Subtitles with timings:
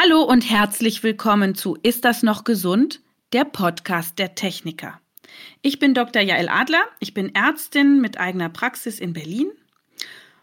[0.00, 3.00] Hallo und herzlich willkommen zu Ist das noch gesund?
[3.32, 5.00] Der Podcast der Techniker.
[5.60, 6.22] Ich bin Dr.
[6.22, 9.50] Jael Adler, ich bin Ärztin mit eigener Praxis in Berlin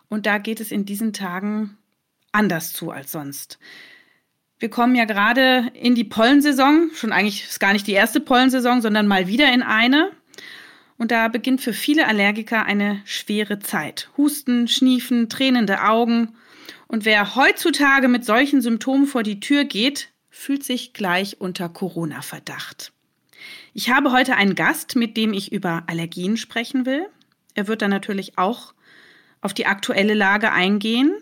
[0.10, 1.78] und da geht es in diesen Tagen
[2.34, 3.58] anders zu als sonst.
[4.60, 8.82] Wir kommen ja gerade in die Pollensaison, schon eigentlich ist gar nicht die erste Pollensaison,
[8.82, 10.12] sondern mal wieder in eine.
[10.98, 14.10] Und da beginnt für viele Allergiker eine schwere Zeit.
[14.18, 16.36] Husten, Schniefen, tränende Augen
[16.88, 22.92] und wer heutzutage mit solchen Symptomen vor die Tür geht, fühlt sich gleich unter Corona-Verdacht.
[23.74, 27.06] Ich habe heute einen Gast, mit dem ich über Allergien sprechen will.
[27.54, 28.74] Er wird dann natürlich auch
[29.42, 31.14] auf die aktuelle Lage eingehen.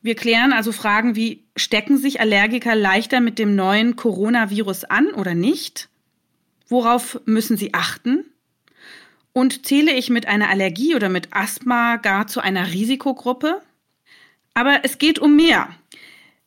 [0.00, 5.34] Wir klären also Fragen wie, stecken sich Allergiker leichter mit dem neuen Coronavirus an oder
[5.34, 5.88] nicht?
[6.68, 8.24] Worauf müssen sie achten?
[9.32, 13.62] Und zähle ich mit einer Allergie oder mit Asthma gar zu einer Risikogruppe?
[14.54, 15.68] Aber es geht um mehr.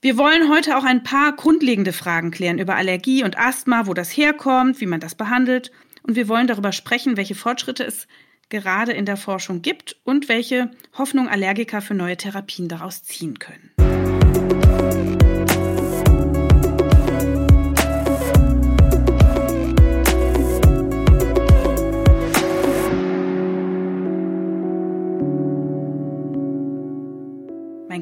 [0.02, 4.16] Wir wollen heute auch ein paar grundlegende Fragen klären über Allergie und Asthma, wo das
[4.16, 5.72] herkommt, wie man das behandelt.
[6.04, 8.08] Und wir wollen darüber sprechen, welche Fortschritte es
[8.50, 13.77] gerade in der Forschung gibt und welche Hoffnung Allergiker für neue Therapien daraus ziehen können.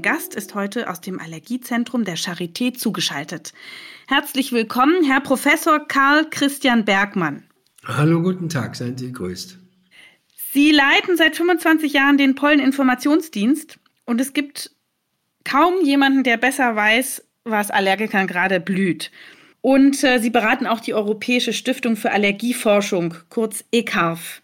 [0.01, 3.53] Gast ist heute aus dem Allergiezentrum der Charité zugeschaltet.
[4.07, 7.43] Herzlich willkommen, Herr Professor Karl Christian Bergmann.
[7.83, 9.57] Hallo, guten Tag, seien Sie gegrüßt.
[10.53, 14.71] Sie leiten seit 25 Jahren den Polleninformationsdienst und es gibt
[15.43, 19.11] kaum jemanden, der besser weiß, was Allergikern gerade blüht.
[19.61, 24.41] Und äh, Sie beraten auch die Europäische Stiftung für Allergieforschung, kurz ECARF.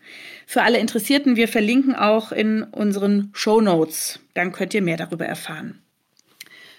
[0.52, 4.20] Für alle Interessierten, wir verlinken auch in unseren Show Notes.
[4.34, 5.80] Dann könnt ihr mehr darüber erfahren.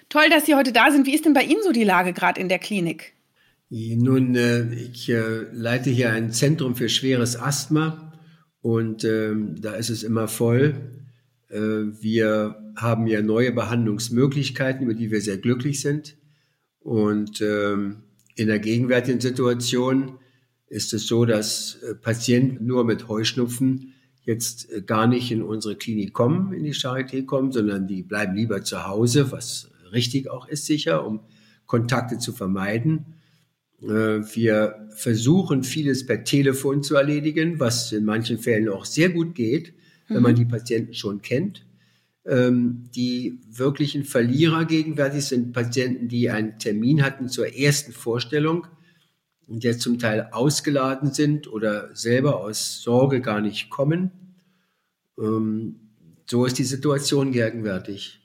[0.09, 1.07] Toll, dass Sie heute da sind.
[1.07, 3.13] Wie ist denn bei Ihnen so die Lage gerade in der Klinik?
[3.71, 8.13] Nun, äh, ich äh, leite hier ein Zentrum für schweres Asthma
[8.61, 10.75] und äh, da ist es immer voll.
[11.49, 16.15] Äh, wir haben ja neue Behandlungsmöglichkeiten, über die wir sehr glücklich sind.
[16.79, 18.03] Und ähm,
[18.35, 20.19] in der gegenwärtigen Situation
[20.73, 25.75] ist es so, dass äh, Patienten nur mit Heuschnupfen jetzt äh, gar nicht in unsere
[25.75, 30.47] Klinik kommen, in die Charité kommen, sondern die bleiben lieber zu Hause, was richtig auch
[30.47, 31.21] ist sicher, um
[31.67, 33.05] Kontakte zu vermeiden.
[33.83, 39.35] Äh, wir versuchen vieles per Telefon zu erledigen, was in manchen Fällen auch sehr gut
[39.35, 39.73] geht,
[40.07, 40.37] wenn man mhm.
[40.37, 41.67] die Patienten schon kennt.
[42.25, 48.65] Ähm, die wirklichen Verlierer gegenwärtig sind Patienten, die einen Termin hatten zur ersten Vorstellung
[49.47, 54.11] und jetzt zum Teil ausgeladen sind oder selber aus Sorge gar nicht kommen.
[55.19, 55.79] Ähm,
[56.25, 58.19] so ist die Situation gegenwärtig.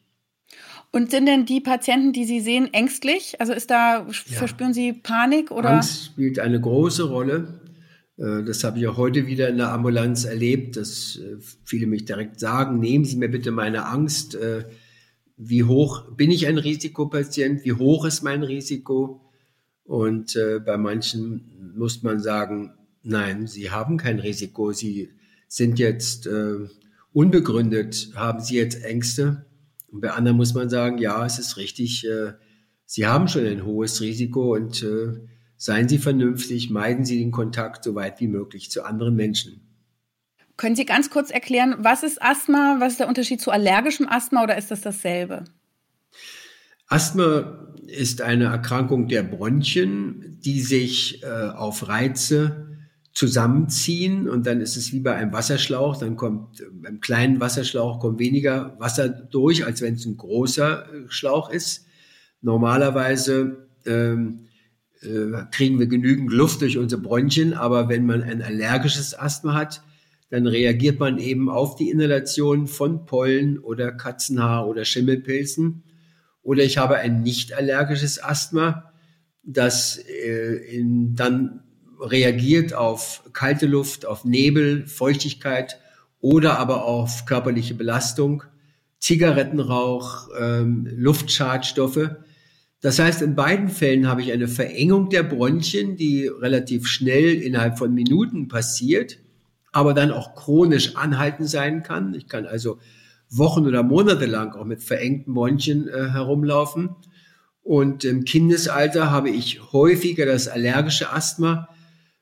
[0.91, 3.41] Und sind denn die Patienten, die Sie sehen, ängstlich?
[3.41, 4.12] Also ist da, ja.
[4.12, 5.71] verspüren Sie Panik oder?
[5.71, 7.61] Angst spielt eine große Rolle.
[8.17, 12.06] Äh, das habe ich auch heute wieder in der Ambulanz erlebt, dass äh, viele mich
[12.06, 14.35] direkt sagen, nehmen Sie mir bitte meine Angst.
[14.35, 14.65] Äh,
[15.37, 17.65] wie hoch bin ich ein Risikopatient?
[17.65, 19.28] Wie hoch ist mein Risiko?
[19.88, 25.09] Und äh, bei manchen muss man sagen, nein, sie haben kein Risiko, sie
[25.49, 26.69] sind jetzt äh,
[27.15, 29.47] unbegründet, haben sie jetzt Ängste.
[29.91, 32.34] Und bei anderen muss man sagen, ja, es ist richtig, äh,
[32.84, 35.21] sie haben schon ein hohes Risiko und äh,
[35.56, 39.62] seien Sie vernünftig, meiden Sie den Kontakt so weit wie möglich zu anderen Menschen.
[40.59, 44.43] Können Sie ganz kurz erklären, was ist Asthma, was ist der Unterschied zu allergischem Asthma
[44.43, 45.44] oder ist das dasselbe?
[46.88, 52.66] Asthma ist eine Erkrankung der Bronchien, die sich äh, auf Reize
[53.12, 58.21] zusammenziehen und dann ist es wie bei einem Wasserschlauch, dann kommt beim kleinen Wasserschlauch kommt
[58.21, 61.87] weniger Wasser durch, als wenn es ein großer äh, Schlauch ist.
[62.41, 64.47] Normalerweise ähm,
[65.00, 69.82] äh, kriegen wir genügend Luft durch unsere Bronchien, aber wenn man ein allergisches Asthma hat,
[70.31, 75.82] dann reagiert man eben auf die Inhalation von Pollen oder Katzenhaar oder Schimmelpilzen
[76.43, 78.93] oder ich habe ein nicht allergisches Asthma,
[79.43, 81.61] das äh, in, dann
[82.00, 85.79] reagiert auf kalte Luft, auf Nebel, Feuchtigkeit
[86.20, 88.43] oder aber auf körperliche Belastung,
[88.99, 92.11] Zigarettenrauch, ähm, Luftschadstoffe.
[92.81, 97.79] Das heißt, in beiden Fällen habe ich eine Verengung der Bronchien, die relativ schnell innerhalb
[97.79, 99.19] von Minuten passiert,
[99.73, 102.14] aber dann auch chronisch anhalten sein kann.
[102.14, 102.79] Ich kann also
[103.31, 106.91] Wochen oder Monate lang auch mit verengten Bronchien äh, herumlaufen.
[107.63, 111.69] Und im Kindesalter habe ich häufiger das allergische Asthma,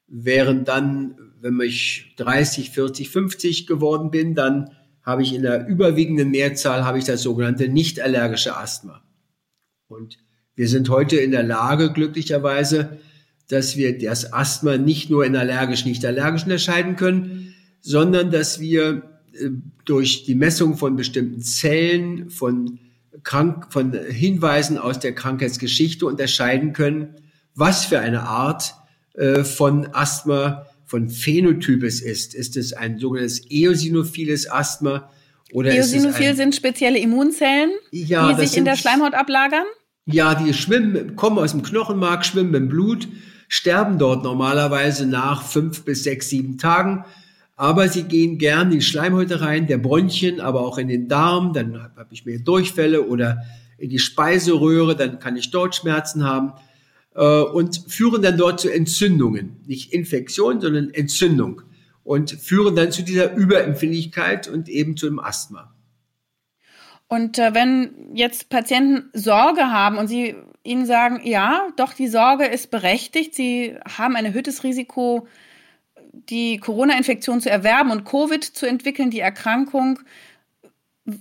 [0.08, 4.70] während dann, wenn ich 30, 40, 50 geworden bin, dann
[5.02, 9.02] habe ich in der überwiegenden Mehrzahl habe ich das sogenannte nicht allergische Asthma.
[9.86, 10.18] Und
[10.56, 12.98] Wir sind heute in der Lage, glücklicherweise,
[13.48, 19.15] dass wir das Asthma nicht nur in allergisch, nicht allergisch unterscheiden können, sondern dass wir
[19.84, 22.78] durch die Messung von bestimmten Zellen, von,
[23.22, 27.16] Krank von Hinweisen aus der Krankheitsgeschichte unterscheiden können,
[27.54, 28.74] was für eine Art
[29.14, 32.34] äh, von Asthma, von Phänotyp es ist.
[32.34, 35.10] Ist es ein sogenanntes eosinophiles Asthma?
[35.52, 39.64] Oder Eosinophil sind spezielle Immunzellen, ja, die sich in der Schleimhaut ablagern?
[40.06, 43.08] Ja, die schwimmen, kommen aus dem Knochenmark, schwimmen im Blut,
[43.48, 47.04] sterben dort normalerweise nach fünf bis sechs, sieben Tagen.
[47.56, 51.54] Aber sie gehen gern in die Schleimhäute rein, der Bronchien, aber auch in den Darm.
[51.54, 53.42] Dann habe ich mehr Durchfälle oder
[53.78, 56.52] in die Speiseröhre, dann kann ich dort Schmerzen haben
[57.14, 59.56] äh, und führen dann dort zu Entzündungen.
[59.66, 61.62] Nicht Infektion, sondern Entzündung.
[62.04, 65.74] Und führen dann zu dieser Überempfindlichkeit und eben zu dem Asthma.
[67.08, 72.44] Und äh, wenn jetzt Patienten Sorge haben und sie ihnen sagen, ja, doch, die Sorge
[72.46, 75.26] ist berechtigt, sie haben ein erhöhtes Risiko,
[76.28, 80.00] die Corona-Infektion zu erwerben und Covid zu entwickeln, die Erkrankung.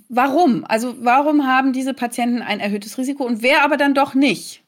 [0.09, 0.65] Warum?
[0.65, 4.63] Also warum haben diese Patienten ein erhöhtes Risiko und wer aber dann doch nicht?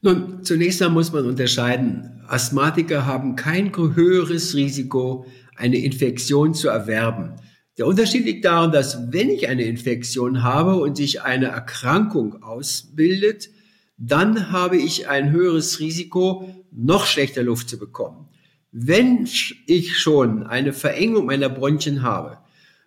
[0.00, 2.22] Nun, zunächst einmal muss man unterscheiden.
[2.28, 5.26] Asthmatiker haben kein höheres Risiko,
[5.56, 7.36] eine Infektion zu erwerben.
[7.76, 13.50] Der Unterschied liegt darin, dass wenn ich eine Infektion habe und sich eine Erkrankung ausbildet,
[13.96, 18.28] dann habe ich ein höheres Risiko, noch schlechter Luft zu bekommen.
[18.76, 19.28] Wenn
[19.66, 22.38] ich schon eine Verengung meiner Bronchien habe,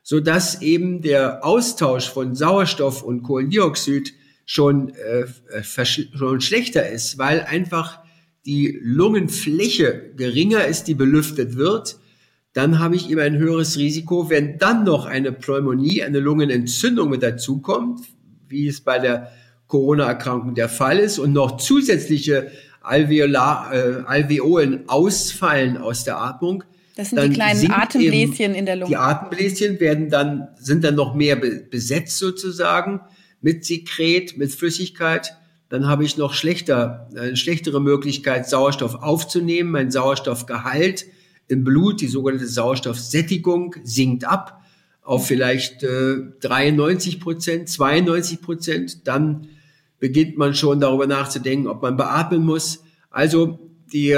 [0.03, 4.13] so dass eben der Austausch von Sauerstoff und Kohlendioxid
[4.45, 7.99] schon, äh, schon schlechter ist, weil einfach
[8.45, 11.97] die Lungenfläche geringer ist, die belüftet wird,
[12.51, 14.29] dann habe ich eben ein höheres Risiko.
[14.29, 18.01] Wenn dann noch eine Pneumonie, eine Lungenentzündung mit dazukommt,
[18.49, 19.31] wie es bei der
[19.67, 22.51] Corona-Erkrankung der Fall ist, und noch zusätzliche
[22.87, 26.63] Alveolar, äh, Alveolen ausfallen aus der Atmung,
[26.97, 28.89] das sind die kleinen Atembläschen in der Lunge.
[28.89, 33.01] Die Atembläschen werden dann, sind dann noch mehr besetzt sozusagen
[33.39, 35.37] mit Sekret, mit Flüssigkeit.
[35.69, 39.69] Dann habe ich noch schlechter, eine schlechtere Möglichkeit, Sauerstoff aufzunehmen.
[39.69, 41.05] Mein Sauerstoffgehalt
[41.47, 44.59] im Blut, die sogenannte Sauerstoffsättigung, sinkt ab
[45.03, 49.07] auf vielleicht äh, 93 Prozent, 92 Prozent.
[49.07, 49.49] Dann
[49.99, 52.83] beginnt man schon darüber nachzudenken, ob man beatmen muss.
[53.09, 53.59] Also
[53.93, 54.11] die,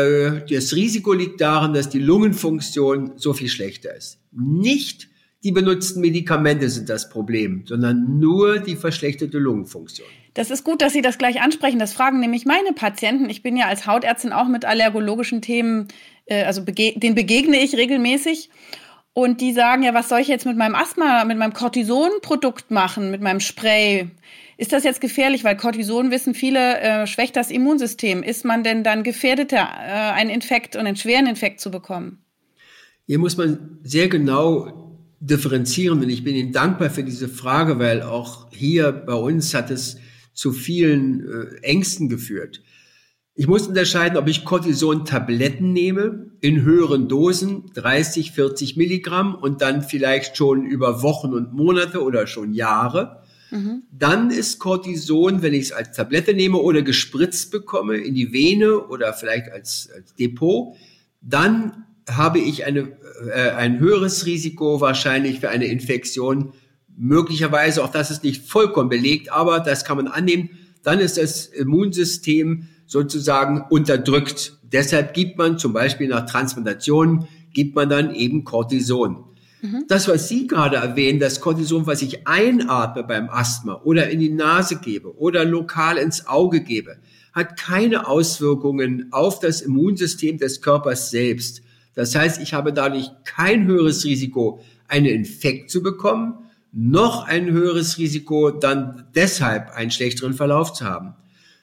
[0.50, 4.20] das Risiko liegt darin, dass die Lungenfunktion so viel schlechter ist.
[4.32, 5.10] Nicht
[5.44, 10.08] die benutzten Medikamente sind das Problem, sondern nur die verschlechterte Lungenfunktion.
[10.34, 11.80] Das ist gut, dass Sie das gleich ansprechen.
[11.80, 13.30] Das fragen nämlich meine Patienten.
[13.30, 15.88] Ich bin ja als Hautärztin auch mit allergologischen Themen
[16.30, 18.50] äh, also bege den begegne ich regelmäßig.
[19.14, 23.12] Und die sagen ja, was soll ich jetzt mit meinem Asthma, mit meinem Cortison-Produkt machen,
[23.12, 24.12] mit meinem Spray?
[24.60, 25.46] Ist das jetzt gefährlich?
[25.46, 28.22] Weil Cortison, wissen viele, äh, schwächt das Immunsystem.
[28.22, 32.18] Ist man denn dann gefährdeter, äh, einen Infekt und einen schweren Infekt zu bekommen?
[33.08, 38.02] Hier muss man sehr genau differenzieren und ich bin Ihnen dankbar für diese Frage, weil
[38.02, 39.96] auch hier bei uns hat es
[40.34, 42.62] zu vielen äh, Ängsten geführt.
[43.36, 49.84] Ich muss unterscheiden, ob ich Cortison-Tabletten nehme in höheren Dosen, 30, 40 Milligramm und dann
[49.84, 53.24] vielleicht schon über Wochen und Monate oder schon Jahre.
[53.52, 53.84] Mhm.
[53.92, 58.80] Dann ist Cortison, wenn ich es als Tablette nehme oder gespritzt bekomme in die Vene
[58.80, 60.76] oder vielleicht als, als Depot,
[61.22, 62.92] dann habe ich eine,
[63.34, 66.54] äh, ein höheres Risiko wahrscheinlich für eine Infektion.
[66.96, 70.50] Möglicherweise, auch das ist nicht vollkommen belegt, aber das kann man annehmen.
[70.84, 74.58] Dann ist das Immunsystem sozusagen unterdrückt.
[74.64, 79.26] Deshalb gibt man zum Beispiel nach Transplantation, gibt man dann eben Cortison.
[79.62, 79.86] Mhm.
[79.88, 84.30] Das, was Sie gerade erwähnen, das Cortison, was ich einatme beim Asthma oder in die
[84.30, 86.98] Nase gebe oder lokal ins Auge gebe,
[87.34, 91.62] hat keine Auswirkungen auf das Immunsystem des Körpers selbst.
[91.94, 96.36] Das heißt, ich habe dadurch kein höheres Risiko, einen Infekt zu bekommen,
[96.72, 101.16] noch ein höheres Risiko, dann deshalb einen schlechteren Verlauf zu haben.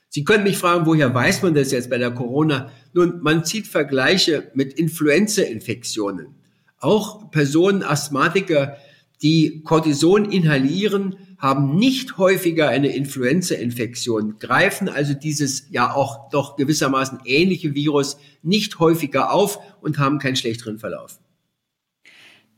[0.08, 2.70] Sie können mich fragen, woher weiß man das jetzt bei der Corona?
[2.92, 6.34] Nun, man zieht Vergleiche mit Influenza-Infektionen.
[6.80, 8.76] Auch Personen, Asthmatiker,
[9.22, 17.20] die Cortison inhalieren, haben nicht häufiger eine Influenza-Infektion, greifen also dieses ja auch doch gewissermaßen
[17.24, 21.18] ähnliche Virus nicht häufiger auf und haben keinen schlechteren Verlauf.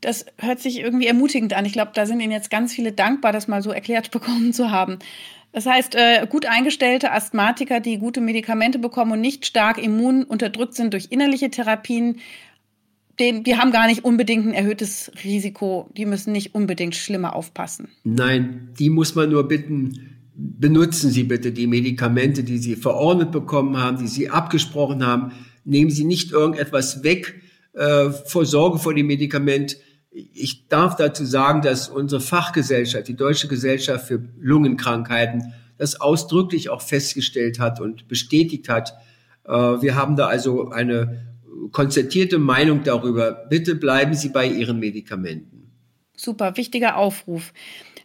[0.01, 1.65] Das hört sich irgendwie ermutigend an.
[1.65, 4.71] Ich glaube, da sind Ihnen jetzt ganz viele dankbar, das mal so erklärt bekommen zu
[4.71, 4.99] haben.
[5.51, 10.93] Das heißt, äh, gut eingestellte Asthmatiker, die gute Medikamente bekommen und nicht stark immununterdrückt sind
[10.93, 12.19] durch innerliche Therapien,
[13.19, 15.89] den, die haben gar nicht unbedingt ein erhöhtes Risiko.
[15.95, 17.89] Die müssen nicht unbedingt schlimmer aufpassen.
[18.03, 23.77] Nein, die muss man nur bitten, benutzen Sie bitte die Medikamente, die Sie verordnet bekommen
[23.77, 25.33] haben, die Sie abgesprochen haben.
[25.65, 27.41] Nehmen Sie nicht irgendetwas weg
[27.73, 29.77] äh, vor Sorge vor dem Medikament.
[30.11, 36.81] Ich darf dazu sagen, dass unsere Fachgesellschaft, die Deutsche Gesellschaft für Lungenkrankheiten, das ausdrücklich auch
[36.81, 38.93] festgestellt hat und bestätigt hat.
[39.45, 41.27] Äh, wir haben da also eine
[41.71, 43.31] konzertierte Meinung darüber.
[43.49, 45.71] Bitte bleiben Sie bei Ihren Medikamenten.
[46.15, 47.53] Super, wichtiger Aufruf.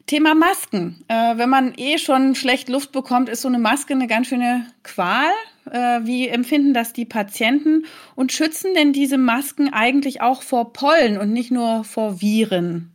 [0.07, 1.03] Thema Masken.
[1.09, 4.67] Äh, wenn man eh schon schlecht Luft bekommt, ist so eine Maske eine ganz schöne
[4.83, 5.31] Qual.
[5.71, 7.87] Äh, wie empfinden das die Patienten?
[8.15, 12.91] Und schützen denn diese Masken eigentlich auch vor Pollen und nicht nur vor Viren?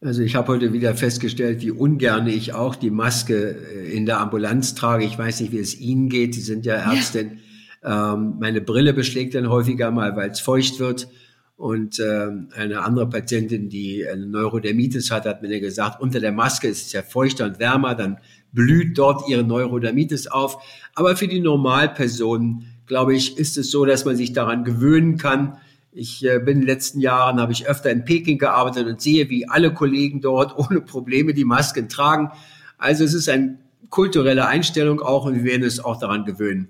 [0.00, 4.18] Also ich habe heute wieder festgestellt, wie ungern ich auch die Maske äh, in der
[4.18, 5.04] Ambulanz trage.
[5.04, 6.34] Ich weiß nicht, wie es Ihnen geht.
[6.34, 7.34] Sie sind ja Ärztin.
[7.34, 7.53] Ja.
[7.84, 11.08] Ähm, meine Brille beschlägt dann häufiger mal, weil es feucht wird.
[11.56, 16.66] Und äh, eine andere Patientin, die eine Neurodermitis hat, hat mir gesagt, unter der Maske
[16.66, 18.18] ist es ja feuchter und wärmer, dann
[18.52, 20.56] blüht dort ihre Neurodermitis auf.
[20.94, 25.58] Aber für die Normalpersonen, glaube ich, ist es so, dass man sich daran gewöhnen kann.
[25.92, 29.30] Ich äh, bin in den letzten Jahren, habe ich öfter in Peking gearbeitet und sehe,
[29.30, 32.30] wie alle Kollegen dort ohne Probleme die Masken tragen.
[32.78, 33.58] Also es ist eine
[33.90, 36.68] kulturelle Einstellung auch und wir werden es auch daran gewöhnen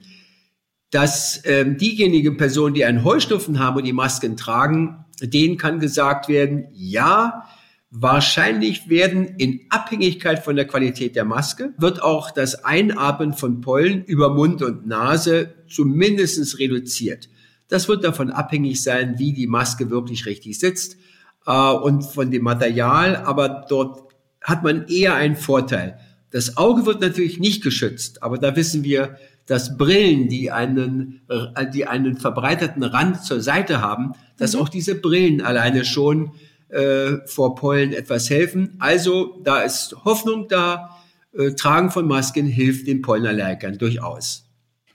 [0.94, 6.28] dass ähm, diejenigen Personen, die einen Heuschnupfen haben und die Masken tragen, denen kann gesagt
[6.28, 7.48] werden, ja,
[7.90, 14.04] wahrscheinlich werden in Abhängigkeit von der Qualität der Maske, wird auch das Einatmen von Pollen
[14.04, 17.28] über Mund und Nase zumindest reduziert.
[17.66, 20.96] Das wird davon abhängig sein, wie die Maske wirklich richtig sitzt
[21.44, 25.98] äh, und von dem Material, aber dort hat man eher einen Vorteil.
[26.30, 31.66] Das Auge wird natürlich nicht geschützt, aber da wissen wir, dass Brillen, die einen, äh,
[31.70, 34.60] die einen verbreiterten Rand zur Seite haben, dass mhm.
[34.60, 36.32] auch diese Brillen alleine schon
[36.68, 38.76] äh, vor Pollen etwas helfen.
[38.78, 40.90] Also da ist Hoffnung da.
[41.36, 44.44] Äh, Tragen von Masken hilft den Pollenallergikern durchaus.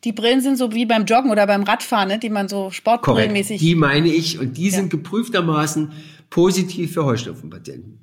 [0.03, 2.19] Die Brillen sind so wie beim Joggen oder beim Radfahren, ne?
[2.19, 3.59] die man so sportbrillenmäßig.
[3.59, 4.75] Die meine ich und die ja.
[4.75, 5.91] sind geprüftermaßen
[6.29, 7.99] positiv für Heuschnupfenpatienten.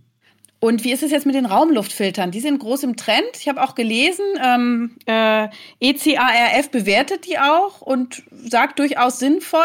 [0.59, 2.31] Und wie ist es jetzt mit den Raumluftfiltern?
[2.31, 3.37] Die sind groß im Trend.
[3.39, 5.49] Ich habe auch gelesen, ähm, äh,
[5.81, 9.61] ECARF bewertet die auch und sagt durchaus sinnvoll.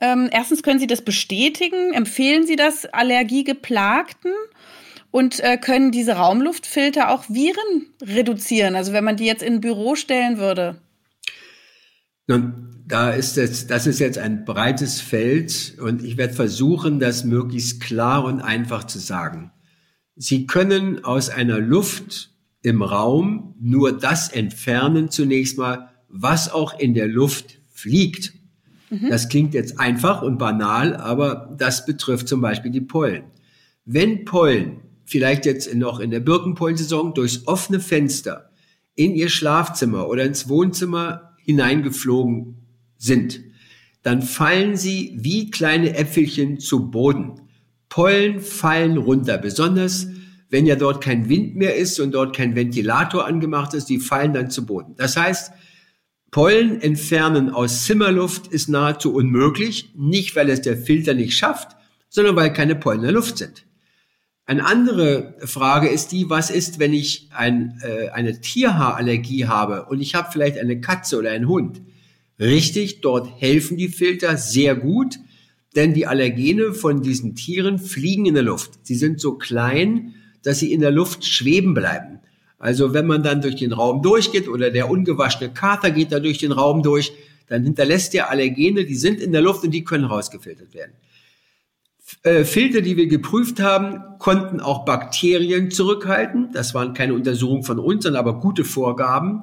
[0.00, 1.94] Ähm, erstens können Sie das bestätigen.
[1.94, 4.32] Empfehlen Sie das Allergiegeplagten?
[5.10, 8.74] Und äh, können diese Raumluftfilter auch Viren reduzieren?
[8.74, 10.80] Also wenn man die jetzt in ein Büro stellen würde?
[12.26, 17.24] Nun, da ist jetzt, das ist jetzt ein breites Feld und ich werde versuchen, das
[17.24, 19.52] möglichst klar und einfach zu sagen.
[20.16, 22.30] Sie können aus einer Luft
[22.62, 28.32] im Raum nur das entfernen zunächst mal, was auch in der Luft fliegt.
[28.90, 29.08] Mhm.
[29.10, 33.24] Das klingt jetzt einfach und banal, aber das betrifft zum Beispiel die Pollen.
[33.84, 38.50] Wenn Pollen, vielleicht jetzt noch in der Birkenpollensaison, durchs offene Fenster
[38.94, 42.56] in ihr Schlafzimmer oder ins Wohnzimmer hineingeflogen
[42.96, 43.40] sind,
[44.02, 47.40] dann fallen sie wie kleine Äpfelchen zu Boden.
[47.94, 50.08] Pollen fallen runter, besonders
[50.50, 54.34] wenn ja dort kein Wind mehr ist und dort kein Ventilator angemacht ist, die fallen
[54.34, 54.96] dann zu Boden.
[54.96, 55.52] Das heißt,
[56.32, 61.76] Pollen entfernen aus Zimmerluft ist nahezu unmöglich, nicht weil es der Filter nicht schafft,
[62.08, 63.64] sondern weil keine Pollen in der Luft sind.
[64.44, 70.00] Eine andere Frage ist die, was ist, wenn ich ein, äh, eine Tierhaarallergie habe und
[70.00, 71.80] ich habe vielleicht eine Katze oder einen Hund?
[72.40, 75.20] Richtig, dort helfen die Filter sehr gut,
[75.76, 78.78] denn die Allergene von diesen Tieren fliegen in der Luft.
[78.82, 82.20] Sie sind so klein, dass sie in der Luft schweben bleiben.
[82.58, 86.38] Also wenn man dann durch den Raum durchgeht oder der ungewaschene Kater geht da durch
[86.38, 87.12] den Raum durch,
[87.46, 90.92] dann hinterlässt der Allergene, die sind in der Luft und die können rausgefiltert werden.
[92.22, 96.50] Äh, Filter, die wir geprüft haben, konnten auch Bakterien zurückhalten.
[96.52, 99.42] Das waren keine Untersuchungen von uns, sondern aber gute Vorgaben.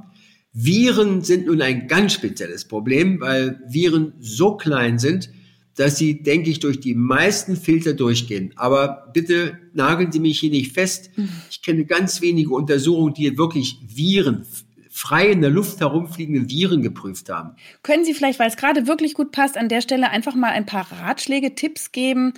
[0.53, 5.29] Viren sind nun ein ganz spezielles Problem, weil Viren so klein sind,
[5.75, 8.53] dass sie, denke ich, durch die meisten Filter durchgehen.
[8.55, 11.11] Aber bitte nageln Sie mich hier nicht fest.
[11.49, 14.45] Ich kenne ganz wenige Untersuchungen, die wirklich Viren,
[14.89, 17.55] frei in der Luft herumfliegende Viren geprüft haben.
[17.81, 20.65] Können Sie vielleicht, weil es gerade wirklich gut passt, an der Stelle einfach mal ein
[20.65, 22.33] paar Ratschläge, Tipps geben?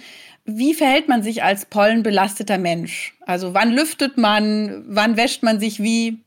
[0.46, 3.16] Wie verhält man sich als pollenbelasteter Mensch?
[3.22, 4.86] Also wann lüftet man?
[4.88, 6.20] Wann wäscht man sich wie?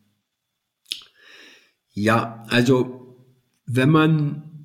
[1.92, 3.16] Ja, also
[3.66, 4.55] wenn man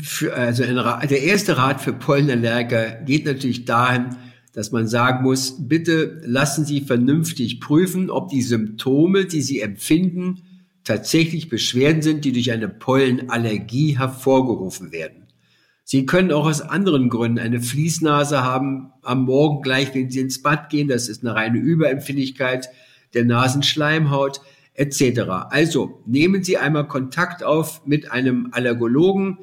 [0.00, 4.16] für, also ein, der erste Rat für Pollenallergiker geht natürlich dahin,
[4.52, 10.42] dass man sagen muss, bitte lassen Sie vernünftig prüfen, ob die Symptome, die Sie empfinden,
[10.84, 15.26] tatsächlich Beschwerden sind, die durch eine Pollenallergie hervorgerufen werden.
[15.84, 20.42] Sie können auch aus anderen Gründen eine Fließnase haben am Morgen gleich, wenn Sie ins
[20.42, 20.88] Bad gehen.
[20.88, 22.68] Das ist eine reine Überempfindlichkeit
[23.14, 24.40] der Nasenschleimhaut.
[24.74, 25.20] etc.
[25.50, 29.38] Also nehmen Sie einmal Kontakt auf mit einem Allergologen,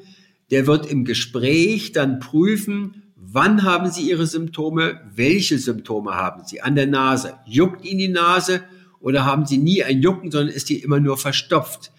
[0.50, 6.60] der wird im Gespräch dann prüfen, wann haben Sie Ihre Symptome, welche Symptome haben Sie
[6.60, 7.34] an der Nase.
[7.46, 8.62] Juckt Ihnen die Nase
[8.98, 11.92] oder haben Sie nie ein Jucken, sondern ist die immer nur verstopft?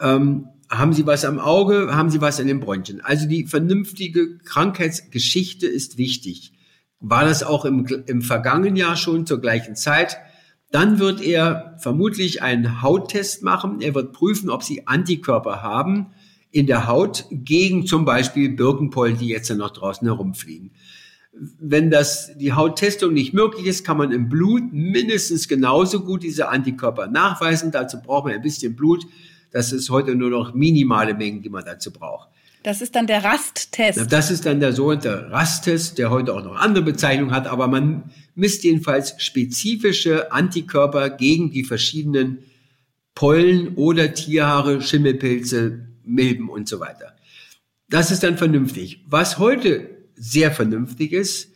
[0.00, 3.02] Ähm, haben Sie was am Auge, haben Sie was in den Bronchien?
[3.02, 6.52] Also die vernünftige Krankheitsgeschichte ist wichtig.
[6.98, 10.16] War das auch im, im vergangenen Jahr schon zur gleichen Zeit?
[10.70, 13.82] Dann wird er vermutlich einen Hauttest machen.
[13.82, 16.14] Er wird prüfen, ob Sie Antikörper haben
[16.52, 20.70] in der Haut gegen zum Beispiel Birkenpollen, die jetzt ja noch draußen herumfliegen.
[21.58, 26.50] Wenn das, die Hauttestung nicht möglich ist, kann man im Blut mindestens genauso gut diese
[26.50, 27.72] Antikörper nachweisen.
[27.72, 29.06] Dazu braucht man ein bisschen Blut.
[29.50, 32.28] Das ist heute nur noch minimale Mengen, die man dazu braucht.
[32.62, 34.12] Das ist dann der Rasttest.
[34.12, 38.10] Das ist dann der sogenannte Rasttest, der heute auch noch andere Bezeichnungen hat, aber man
[38.34, 42.38] misst jedenfalls spezifische Antikörper gegen die verschiedenen
[43.14, 47.16] Pollen oder Tierhaare, Schimmelpilze, Milben und so weiter.
[47.88, 49.04] Das ist dann vernünftig.
[49.06, 51.52] Was heute sehr vernünftig ist,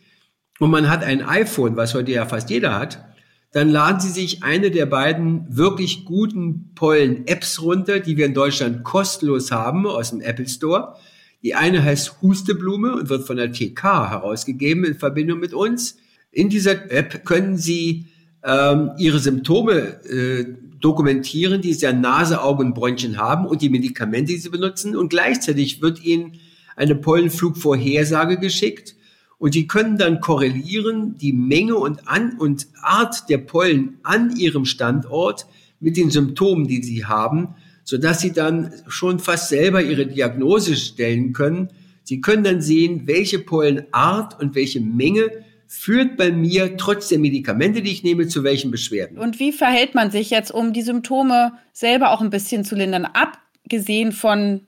[0.59, 3.03] und man hat ein iPhone, was heute ja fast jeder hat,
[3.51, 8.83] dann laden Sie sich eine der beiden wirklich guten Pollen-Apps runter, die wir in Deutschland
[8.83, 10.95] kostenlos haben aus dem Apple Store.
[11.43, 15.97] Die eine heißt Husteblume und wird von der TK herausgegeben in Verbindung mit uns.
[16.31, 18.07] In dieser App können Sie
[18.43, 19.73] ähm, Ihre Symptome
[20.05, 20.45] äh,
[20.79, 24.95] dokumentieren, die sie an Nase, Augen und Bronchien haben und die Medikamente, die sie benutzen.
[24.95, 26.39] Und gleichzeitig wird ihnen
[26.75, 28.95] eine Pollenflugvorhersage geschickt.
[29.39, 34.65] Und sie können dann korrelieren die Menge und, an, und Art der Pollen an ihrem
[34.65, 35.45] Standort
[35.79, 37.49] mit den Symptomen, die sie haben,
[37.83, 41.69] sodass sie dann schon fast selber ihre Diagnose stellen können.
[42.03, 45.29] Sie können dann sehen, welche Pollenart und welche Menge
[45.67, 49.17] führt bei mir trotz der Medikamente, die ich nehme, zu welchen Beschwerden.
[49.17, 53.05] Und wie verhält man sich jetzt, um die Symptome selber auch ein bisschen zu lindern,
[53.05, 54.61] abgesehen von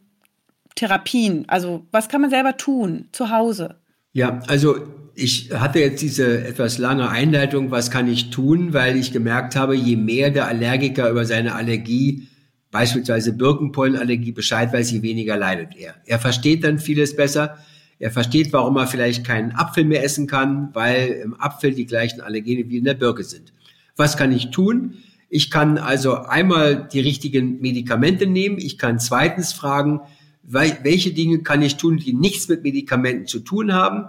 [0.76, 1.46] Therapien?
[1.48, 3.76] Also was kann man selber tun zu Hause?
[4.12, 4.78] Ja, also
[5.16, 9.76] ich hatte jetzt diese etwas lange Einleitung, was kann ich tun, weil ich gemerkt habe,
[9.76, 12.28] je mehr der Allergiker über seine Allergie,
[12.72, 15.96] beispielsweise Birkenpollenallergie, Bescheid weiß, je weniger leidet er.
[16.06, 17.58] Er versteht dann vieles besser.
[18.00, 22.22] Er versteht, warum er vielleicht keinen Apfel mehr essen kann, weil im Apfel die gleichen
[22.22, 23.54] Allergene wie in der Birke sind.
[23.98, 24.96] Was kann ich tun?
[25.30, 28.58] Ich kann also einmal die richtigen Medikamente nehmen.
[28.58, 30.00] Ich kann zweitens fragen,
[30.44, 34.06] welche Dinge kann ich tun, die nichts mit Medikamenten zu tun haben.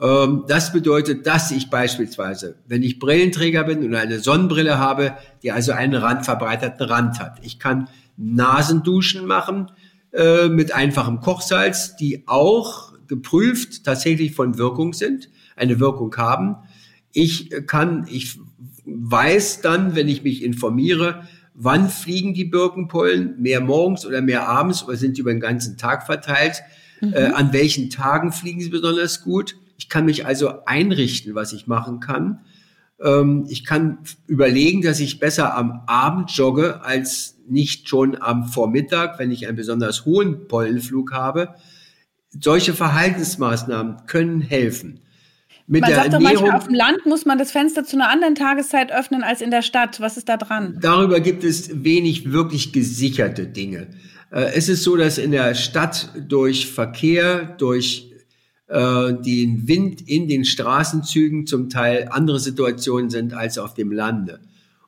[0.00, 5.50] Ähm, das bedeutet, dass ich beispielsweise, wenn ich Brillenträger bin oder eine Sonnenbrille habe, die
[5.50, 7.40] also einen randverbreiterten Rand hat.
[7.42, 9.72] Ich kann Nasenduschen machen
[10.12, 16.56] äh, mit einfachem Kochsalz, die auch geprüft tatsächlich von Wirkung sind, eine Wirkung haben.
[17.12, 18.38] Ich kann, ich
[18.86, 24.82] weiß dann, wenn ich mich informiere, wann fliegen die Birkenpollen, mehr morgens oder mehr abends
[24.82, 26.62] oder sind die über den ganzen Tag verteilt,
[27.02, 27.12] mhm.
[27.12, 29.56] äh, an welchen Tagen fliegen sie besonders gut.
[29.76, 32.40] Ich kann mich also einrichten, was ich machen kann.
[32.98, 39.18] Ähm, ich kann überlegen, dass ich besser am Abend jogge als nicht schon am Vormittag,
[39.18, 41.54] wenn ich einen besonders hohen Pollenflug habe
[42.38, 45.00] solche Verhaltensmaßnahmen können helfen.
[45.66, 48.10] Mit man sagt Ernährung, doch manchmal, auf dem Land muss man das Fenster zu einer
[48.10, 50.00] anderen Tageszeit öffnen als in der Stadt.
[50.00, 50.78] Was ist da dran?
[50.80, 53.88] Darüber gibt es wenig wirklich gesicherte Dinge.
[54.30, 58.12] Äh, es ist so, dass in der Stadt durch Verkehr, durch
[58.66, 64.40] äh, den Wind in den Straßenzügen zum Teil andere Situationen sind als auf dem Lande.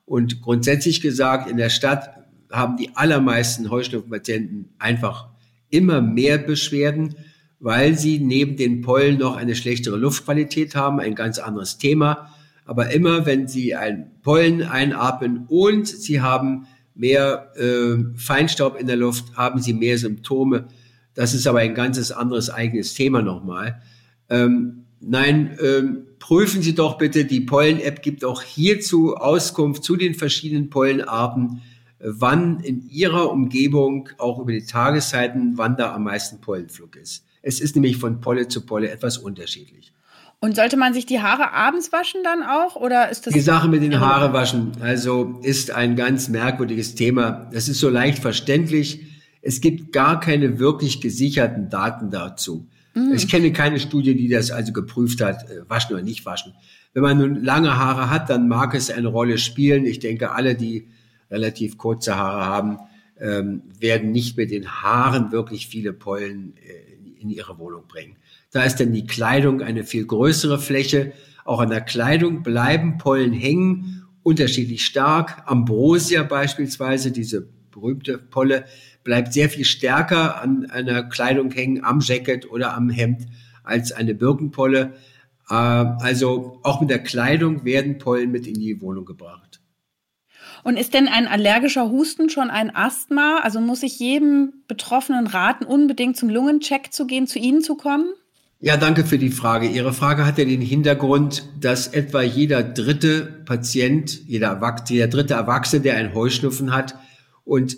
[0.07, 2.11] Und grundsätzlich gesagt, in der Stadt
[2.51, 5.29] haben die allermeisten Heuschnupfenpatienten einfach
[5.71, 7.15] immer mehr Beschwerden
[7.65, 12.29] weil sie neben den Pollen noch eine schlechtere Luftqualität haben, ein ganz anderes Thema.
[12.67, 18.97] Aber immer, wenn sie ein Pollen einatmen und sie haben mehr äh, Feinstaub in der
[18.97, 20.69] Luft, haben sie mehr Symptome.
[21.15, 23.81] Das ist aber ein ganzes anderes eigenes Thema nochmal.
[24.29, 30.15] Ähm, nein, ähm, prüfen Sie doch bitte, die Pollen-App gibt auch hierzu Auskunft zu den
[30.15, 31.63] verschiedenen Pollenarten,
[31.99, 37.25] wann in Ihrer Umgebung, auch über die Tageszeiten, wann da am meisten Pollenflug ist.
[37.47, 39.93] Es ist nämlich von Polle zu Polle etwas unterschiedlich.
[40.41, 43.69] Und sollte man sich die Haare abends waschen dann auch oder ist das Die Sache
[43.69, 47.49] mit den Haare waschen, also ist ein ganz merkwürdiges Thema.
[47.53, 49.01] Das ist so leicht verständlich.
[49.43, 52.67] Es gibt gar keine wirklich gesicherten Daten dazu.
[52.95, 53.13] Mhm.
[53.15, 56.55] Ich kenne keine Studie, die das also geprüft hat, äh, waschen oder nicht waschen.
[56.95, 59.85] Wenn man nun lange Haare hat, dann mag es eine Rolle spielen.
[59.85, 60.89] Ich denke, alle, die
[61.31, 62.79] relativ kurze Haare haben,
[63.21, 66.84] ähm, werden nicht mit den Haaren wirklich viele Pollen äh,
[67.25, 68.17] in ihre Wohnung bringen.
[68.53, 71.13] Da ist dann die Kleidung eine viel größere Fläche.
[71.45, 75.43] Auch an der Kleidung bleiben Pollen hängen unterschiedlich stark.
[75.47, 78.65] Ambrosia beispielsweise, diese berühmte Polle,
[79.03, 83.27] bleibt sehr viel stärker an einer Kleidung hängen, am Jacket oder am Hemd,
[83.63, 84.95] als eine Birkenpolle.
[85.49, 89.61] Äh, also auch mit der Kleidung werden Pollen mit in die Wohnung gebracht.
[90.65, 93.41] Und ist denn ein allergischer Husten schon ein Asthma?
[93.43, 98.07] Also muss ich jedem Betroffenen raten, unbedingt zum Lungencheck zu gehen, zu Ihnen zu kommen?
[98.61, 99.69] Ja, danke für die Frage.
[99.69, 105.83] Ihre Frage hat ja den Hintergrund, dass etwa jeder dritte Patient, jeder, jeder dritte Erwachsene,
[105.83, 106.95] der einen Heuschnupfen hat
[107.45, 107.77] und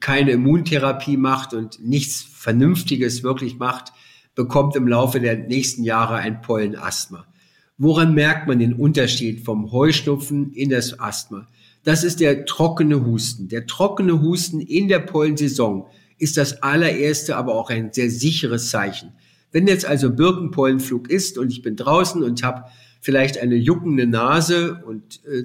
[0.00, 3.92] keine Immuntherapie macht und nichts Vernünftiges wirklich macht,
[4.34, 7.26] bekommt im Laufe der nächsten Jahre ein Pollenasthma.
[7.76, 11.48] Woran merkt man den Unterschied vom Heuschnupfen in das Asthma?
[11.84, 13.48] Das ist der trockene Husten.
[13.48, 15.86] Der trockene Husten in der Pollensaison
[16.18, 19.12] ist das allererste, aber auch ein sehr sicheres Zeichen.
[19.52, 22.64] Wenn jetzt also Birkenpollenflug ist und ich bin draußen und habe
[23.00, 25.44] vielleicht eine juckende Nase und äh,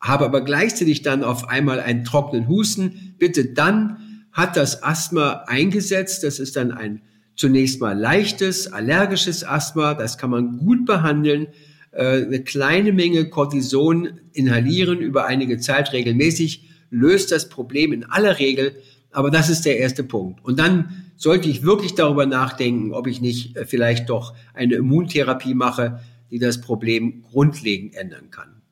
[0.00, 6.24] habe aber gleichzeitig dann auf einmal einen trockenen Husten, bitte dann hat das Asthma eingesetzt.
[6.24, 7.02] Das ist dann ein
[7.36, 9.94] zunächst mal leichtes allergisches Asthma.
[9.94, 11.48] Das kann man gut behandeln.
[11.92, 18.38] Äh, eine kleine Menge Cortison inhalieren über einige Zeit regelmäßig löst das Problem in aller
[18.38, 18.76] Regel.
[19.10, 20.44] Aber das ist der erste Punkt.
[20.44, 25.54] Und dann sollte ich wirklich darüber nachdenken, ob ich nicht äh, vielleicht doch eine Immuntherapie
[25.54, 26.00] mache,
[26.30, 28.62] die das Problem grundlegend ändern kann.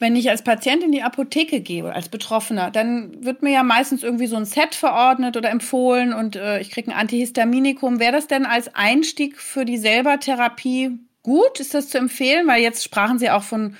[0.00, 4.02] Wenn ich als Patient in die Apotheke gehe, als Betroffener, dann wird mir ja meistens
[4.02, 8.00] irgendwie so ein Set verordnet oder empfohlen und äh, ich kriege ein Antihistaminikum.
[8.00, 11.60] Wäre das denn als Einstieg für die Selbertherapie gut?
[11.60, 12.46] Ist das zu empfehlen?
[12.46, 13.74] Weil jetzt sprachen Sie auch von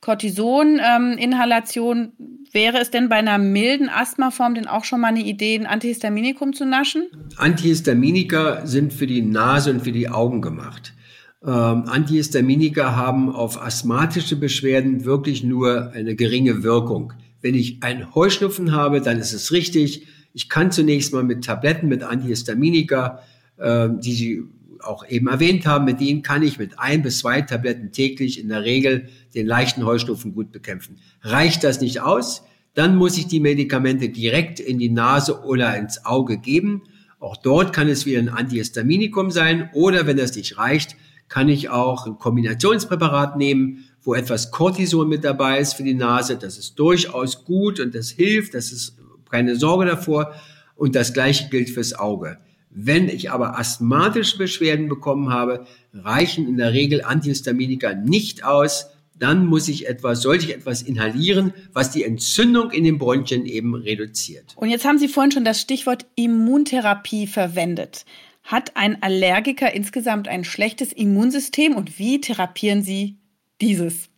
[0.00, 1.98] Cortison-Inhalation.
[1.98, 2.12] Ähm,
[2.50, 6.54] Wäre es denn bei einer milden Asthmaform denn auch schon mal eine Idee, ein Antihistaminikum
[6.54, 7.02] zu naschen?
[7.36, 10.94] Antihistaminika sind für die Nase und für die Augen gemacht.
[11.42, 17.12] Ähm, Antihistaminika haben auf asthmatische Beschwerden wirklich nur eine geringe Wirkung.
[17.42, 20.06] Wenn ich einen Heuschnupfen habe, dann ist es richtig.
[20.32, 23.20] Ich kann zunächst mal mit Tabletten, mit Antihistaminika,
[23.58, 24.42] äh, die Sie
[24.88, 28.48] auch eben erwähnt haben, mit denen kann ich mit ein bis zwei Tabletten täglich in
[28.48, 30.98] der Regel den leichten Heuschnupfen gut bekämpfen.
[31.22, 32.42] Reicht das nicht aus,
[32.74, 36.82] dann muss ich die Medikamente direkt in die Nase oder ins Auge geben.
[37.20, 40.96] Auch dort kann es wieder ein Antihistaminikum sein oder wenn das nicht reicht,
[41.28, 46.36] kann ich auch ein Kombinationspräparat nehmen, wo etwas Cortison mit dabei ist für die Nase.
[46.36, 48.96] Das ist durchaus gut und das hilft, das ist
[49.30, 50.34] keine Sorge davor.
[50.74, 52.38] Und das gleiche gilt fürs Auge.
[52.80, 58.90] Wenn ich aber asthmatische Beschwerden bekommen habe, reichen in der Regel Antihistaminika nicht aus.
[59.16, 63.74] Dann muss ich etwas, sollte ich etwas inhalieren, was die Entzündung in den Bronchien eben
[63.74, 64.54] reduziert.
[64.54, 68.04] Und jetzt haben Sie vorhin schon das Stichwort Immuntherapie verwendet.
[68.44, 73.16] Hat ein Allergiker insgesamt ein schlechtes Immunsystem und wie therapieren Sie
[73.60, 74.08] dieses?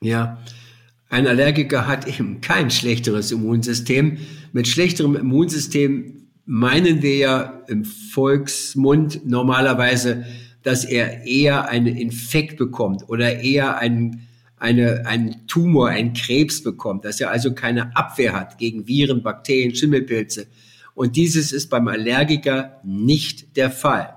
[0.00, 0.38] Ja,
[1.08, 4.18] ein Allergiker hat eben kein schlechteres Immunsystem.
[4.52, 10.24] Mit schlechterem Immunsystem meinen wir ja im Volksmund normalerweise,
[10.62, 14.26] dass er eher einen Infekt bekommt oder eher einen,
[14.58, 19.74] eine, einen Tumor, einen Krebs bekommt, dass er also keine Abwehr hat gegen Viren, Bakterien,
[19.74, 20.46] Schimmelpilze.
[20.94, 24.14] Und dieses ist beim Allergiker nicht der Fall.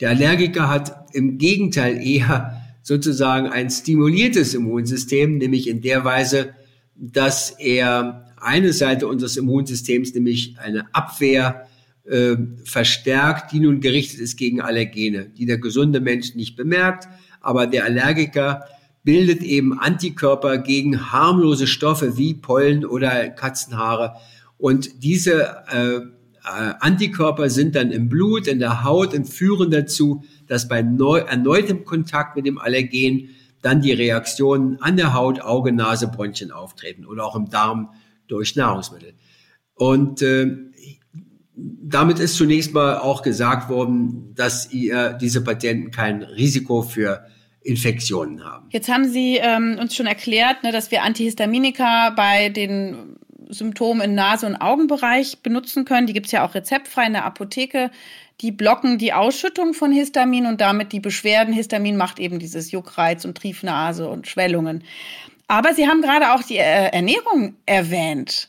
[0.00, 6.54] Der Allergiker hat im Gegenteil eher sozusagen ein stimuliertes Immunsystem, nämlich in der Weise,
[6.96, 11.66] dass er eine Seite unseres Immunsystems, nämlich eine Abwehr,
[12.04, 17.08] äh, verstärkt, die nun gerichtet ist gegen Allergene, die der gesunde Mensch nicht bemerkt,
[17.40, 18.64] aber der Allergiker
[19.04, 24.14] bildet eben Antikörper gegen harmlose Stoffe wie Pollen oder Katzenhaare.
[24.58, 30.24] Und diese äh, äh, Antikörper sind dann im Blut, in der Haut und führen dazu,
[30.46, 33.28] dass bei neu, erneutem Kontakt mit dem Allergen
[33.60, 37.90] dann die Reaktionen an der Haut, Auge, Nase, Bronchien auftreten oder auch im Darm
[38.28, 39.14] durch Nahrungsmittel.
[39.74, 40.56] Und äh,
[41.54, 47.26] damit ist zunächst mal auch gesagt worden, dass ihr, diese Patienten kein Risiko für
[47.62, 48.66] Infektionen haben.
[48.70, 53.16] Jetzt haben Sie ähm, uns schon erklärt, ne, dass wir Antihistaminika bei den
[53.48, 56.06] Symptomen im Nase- und Augenbereich benutzen können.
[56.06, 57.90] Die gibt es ja auch rezeptfrei in der Apotheke.
[58.40, 61.54] Die blocken die Ausschüttung von Histamin und damit die Beschwerden.
[61.54, 64.82] Histamin macht eben dieses Juckreiz und Triefnase und Schwellungen.
[65.48, 68.48] Aber Sie haben gerade auch die äh, Ernährung erwähnt.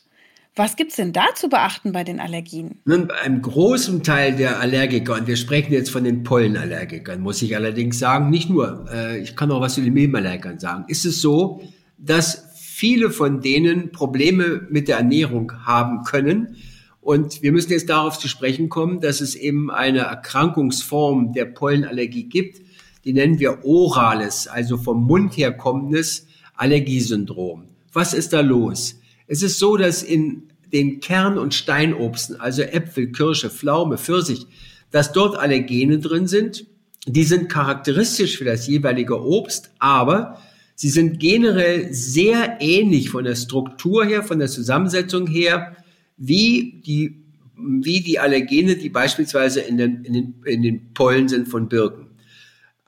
[0.56, 2.78] Was gibt's denn da zu beachten bei den Allergien?
[2.84, 7.42] Nun, bei einem großen Teil der Allergiker, und wir sprechen jetzt von den Pollenallergikern, muss
[7.42, 11.04] ich allerdings sagen, nicht nur, äh, ich kann auch was zu den Milbenallergikern sagen, ist
[11.04, 11.60] es so,
[11.98, 16.56] dass viele von denen Probleme mit der Ernährung haben können.
[17.00, 22.28] Und wir müssen jetzt darauf zu sprechen kommen, dass es eben eine Erkrankungsform der Pollenallergie
[22.28, 22.62] gibt,
[23.04, 26.26] die nennen wir orales, also vom Mund her kommendes
[26.56, 27.64] Allergiesyndrom.
[27.92, 29.00] Was ist da los?
[29.26, 34.46] Es ist so, dass in den Kern- und Steinobsten, also Äpfel, Kirsche, Pflaume, Pfirsich,
[34.90, 36.66] dass dort Allergene drin sind.
[37.06, 40.40] Die sind charakteristisch für das jeweilige Obst, aber
[40.74, 45.76] sie sind generell sehr ähnlich von der Struktur her, von der Zusammensetzung her,
[46.16, 47.24] wie die,
[47.56, 52.06] wie die Allergene, die beispielsweise in den, in den, in den Pollen sind von Birken.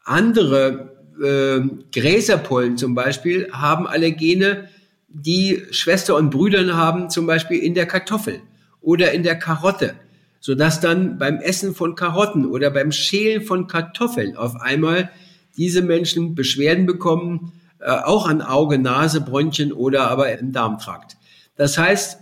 [0.04, 1.60] Andere äh,
[1.92, 4.68] Gräserpollen zum Beispiel haben Allergene,
[5.08, 8.40] die Schwester und Brüder haben, zum Beispiel in der Kartoffel
[8.80, 9.94] oder in der Karotte,
[10.40, 15.10] sodass dann beim Essen von Karotten oder beim Schälen von Kartoffeln auf einmal
[15.56, 21.16] diese Menschen Beschwerden bekommen, äh, auch an Auge, Nase, Bronchien oder aber im Darmtrakt.
[21.56, 22.18] Das heißt,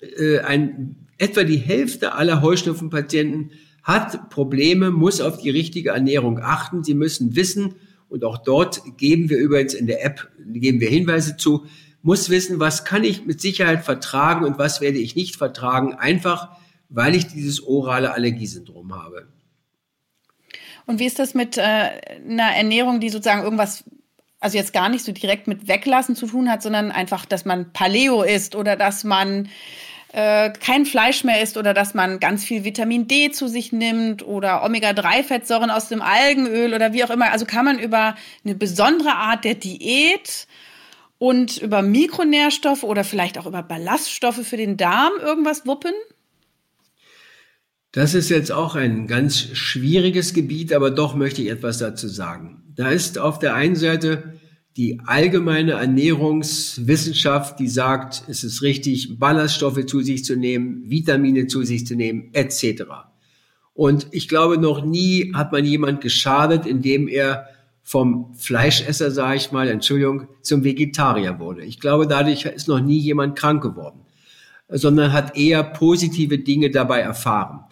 [0.00, 3.50] äh, ein, etwa die Hälfte aller Heuschnupfenpatienten
[3.82, 6.84] hat Probleme, muss auf die richtige Ernährung achten.
[6.84, 7.74] Sie müssen wissen,
[8.08, 11.66] und auch dort geben wir übrigens in der App, geben wir Hinweise zu,
[12.02, 16.56] muss wissen, was kann ich mit Sicherheit vertragen und was werde ich nicht vertragen, einfach
[16.88, 19.28] weil ich dieses orale Allergiesyndrom habe.
[20.86, 23.84] Und wie ist das mit äh, einer Ernährung, die sozusagen irgendwas,
[24.40, 27.72] also jetzt gar nicht so direkt mit Weglassen zu tun hat, sondern einfach, dass man
[27.74, 29.50] Paleo isst oder dass man
[30.12, 34.24] äh, kein Fleisch mehr isst oder dass man ganz viel Vitamin D zu sich nimmt
[34.26, 37.30] oder Omega-3-Fettsäuren aus dem Algenöl oder wie auch immer.
[37.30, 40.46] Also kann man über eine besondere Art der Diät
[41.18, 45.92] und über Mikronährstoffe oder vielleicht auch über Ballaststoffe für den Darm irgendwas wuppen?
[47.92, 52.62] Das ist jetzt auch ein ganz schwieriges Gebiet, aber doch möchte ich etwas dazu sagen.
[52.76, 54.37] Da ist auf der einen Seite
[54.78, 61.64] die allgemeine Ernährungswissenschaft, die sagt, es ist richtig, Ballaststoffe zu sich zu nehmen, Vitamine zu
[61.64, 62.84] sich zu nehmen, etc.
[63.74, 67.48] Und ich glaube, noch nie hat man jemand geschadet, indem er
[67.82, 71.64] vom Fleischesser, sage ich mal, Entschuldigung, zum Vegetarier wurde.
[71.64, 74.02] Ich glaube, dadurch ist noch nie jemand krank geworden,
[74.68, 77.64] sondern hat eher positive Dinge dabei erfahren.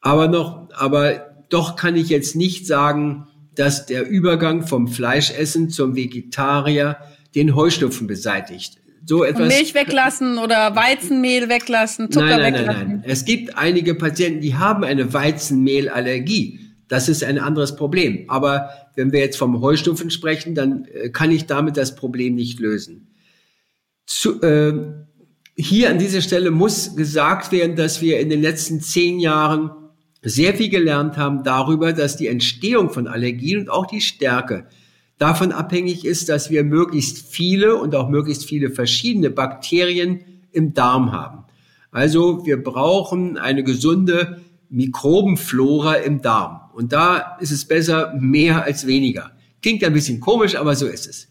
[0.00, 5.94] Aber noch, aber doch kann ich jetzt nicht sagen, dass der Übergang vom Fleischessen zum
[5.96, 6.96] Vegetarier
[7.34, 8.78] den Heuschnupfen beseitigt.
[9.04, 9.42] So etwas.
[9.42, 12.80] Und Milch weglassen oder Weizenmehl weglassen, Zucker nein, nein, weglassen.
[12.80, 16.60] Nein, nein, Es gibt einige Patienten, die haben eine Weizenmehlallergie.
[16.88, 18.24] Das ist ein anderes Problem.
[18.28, 22.60] Aber wenn wir jetzt vom Heuschnupfen sprechen, dann äh, kann ich damit das Problem nicht
[22.60, 23.08] lösen.
[24.06, 24.74] Zu, äh,
[25.56, 29.70] hier an dieser Stelle muss gesagt werden, dass wir in den letzten zehn Jahren
[30.22, 34.66] sehr viel gelernt haben darüber, dass die Entstehung von Allergien und auch die Stärke
[35.18, 40.20] davon abhängig ist, dass wir möglichst viele und auch möglichst viele verschiedene Bakterien
[40.52, 41.44] im Darm haben.
[41.90, 46.60] Also wir brauchen eine gesunde Mikrobenflora im Darm.
[46.72, 49.32] Und da ist es besser mehr als weniger.
[49.60, 51.28] Klingt ein bisschen komisch, aber so ist es.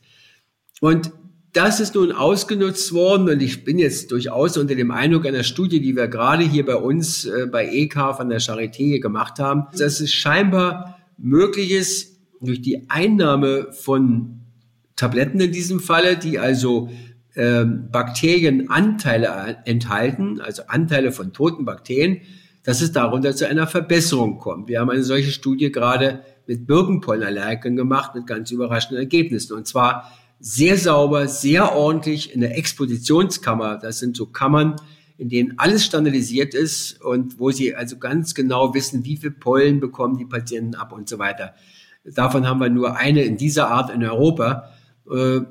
[0.79, 1.11] Und
[1.53, 5.81] das ist nun ausgenutzt worden und ich bin jetzt durchaus unter dem Eindruck einer Studie,
[5.81, 9.99] die wir gerade hier bei uns äh, bei EK von der Charité gemacht haben, dass
[9.99, 14.41] es scheinbar möglich ist, durch die Einnahme von
[14.95, 16.89] Tabletten in diesem Falle, die also
[17.35, 22.21] ähm, Bakterienanteile enthalten, also Anteile von toten Bakterien,
[22.63, 24.69] dass es darunter zu einer Verbesserung kommt.
[24.69, 29.53] Wir haben eine solche Studie gerade mit Birkenpollenallergikern gemacht mit ganz überraschenden Ergebnissen.
[29.55, 30.11] Und zwar
[30.41, 33.77] sehr sauber, sehr ordentlich in der Expositionskammer.
[33.77, 34.75] Das sind so Kammern,
[35.17, 39.79] in denen alles standardisiert ist und wo sie also ganz genau wissen, wie viel Pollen
[39.79, 41.53] bekommen die Patienten ab und so weiter.
[42.03, 44.71] Davon haben wir nur eine in dieser Art in Europa,
[45.07, 45.41] äh,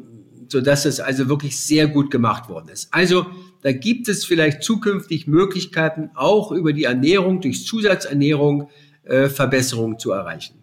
[0.48, 2.92] so dass es also wirklich sehr gut gemacht worden ist.
[2.92, 3.26] Also
[3.62, 8.70] da gibt es vielleicht zukünftig Möglichkeiten, auch über die Ernährung, durch Zusatzernährung
[9.05, 10.59] äh, Verbesserungen zu erreichen.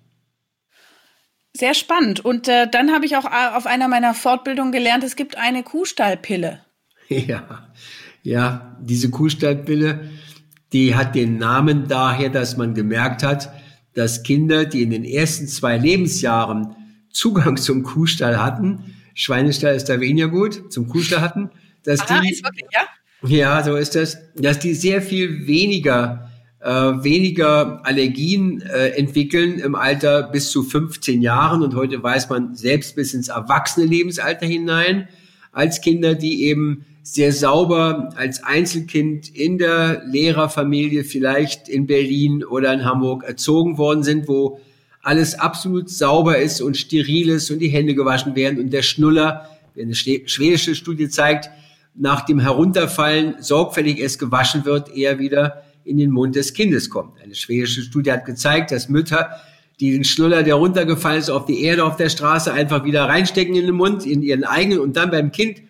[1.57, 2.23] Sehr spannend.
[2.23, 5.63] Und äh, dann habe ich auch äh, auf einer meiner Fortbildungen gelernt, es gibt eine
[5.63, 6.61] Kuhstallpille.
[7.09, 7.69] Ja,
[8.21, 10.09] ja, diese Kuhstallpille,
[10.73, 13.49] die hat den Namen daher, dass man gemerkt hat,
[13.93, 16.75] dass Kinder, die in den ersten zwei Lebensjahren
[17.09, 21.49] Zugang zum Kuhstall hatten, Schweinestall ist da weniger gut, zum Kuhstall hatten,
[21.83, 22.81] dass Aha, die, wirklich, ja?
[23.27, 29.75] ja, so ist das, dass die sehr viel weniger äh, weniger Allergien äh, entwickeln im
[29.75, 31.61] Alter bis zu 15 Jahren.
[31.61, 35.07] Und heute weiß man selbst bis ins erwachsene Lebensalter hinein
[35.51, 42.73] als Kinder, die eben sehr sauber als Einzelkind in der Lehrerfamilie vielleicht in Berlin oder
[42.73, 44.59] in Hamburg erzogen worden sind, wo
[45.01, 49.47] alles absolut sauber ist und steril ist und die Hände gewaschen werden und der Schnuller,
[49.73, 51.49] wie eine schwedische Studie zeigt,
[51.95, 57.21] nach dem Herunterfallen sorgfältig erst gewaschen wird, eher wieder in den Mund des Kindes kommt.
[57.21, 59.29] Eine schwedische Studie hat gezeigt, dass Mütter,
[59.79, 63.55] die den Schnuller, der runtergefallen ist, auf die Erde auf der Straße einfach wieder reinstecken
[63.55, 65.61] in den Mund, in ihren eigenen und dann beim Kind,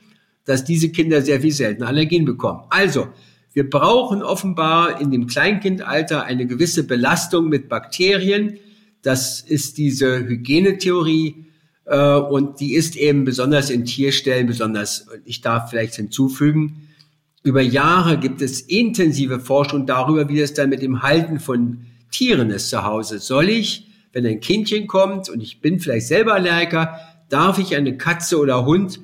[0.46, 2.62] dass diese Kinder sehr viel seltener Allergien bekommen.
[2.70, 3.08] Also,
[3.54, 8.60] wir brauchen offenbar in dem Kleinkindalter eine gewisse Belastung mit Bakterien.
[9.02, 11.48] Das ist diese Hygienetheorie
[11.86, 16.87] äh, und die ist eben besonders in Tierstellen besonders, ich darf vielleicht hinzufügen,
[17.48, 22.50] über Jahre gibt es intensive Forschung darüber, wie es dann mit dem Halten von Tieren
[22.52, 23.20] ist zu Hause.
[23.20, 27.98] Soll ich, wenn ein Kindchen kommt und ich bin vielleicht selber Allergiker, darf ich eine
[27.98, 29.00] Katze oder Hund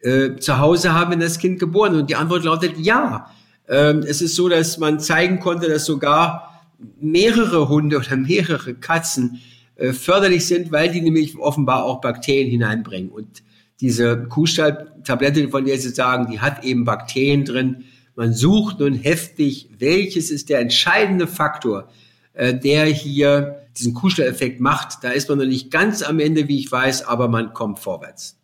[0.00, 2.00] äh, zu Hause haben, wenn das Kind geboren ist?
[2.00, 3.30] Und die Antwort lautet ja.
[3.68, 9.40] Ähm, es ist so, dass man zeigen konnte, dass sogar mehrere Hunde oder mehrere Katzen
[9.76, 13.10] äh, förderlich sind, weil die nämlich offenbar auch Bakterien hineinbringen.
[13.10, 13.42] Und
[13.80, 17.84] diese Kuhstalltablette, von der Sie sagen, die hat eben Bakterien drin.
[18.14, 21.88] Man sucht nun heftig, welches ist der entscheidende Faktor,
[22.34, 25.02] äh, der hier diesen Kuhstalleffekt macht.
[25.02, 28.36] Da ist man noch nicht ganz am Ende, wie ich weiß, aber man kommt vorwärts.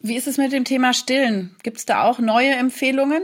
[0.00, 1.56] Wie ist es mit dem Thema Stillen?
[1.62, 3.22] Gibt es da auch neue Empfehlungen?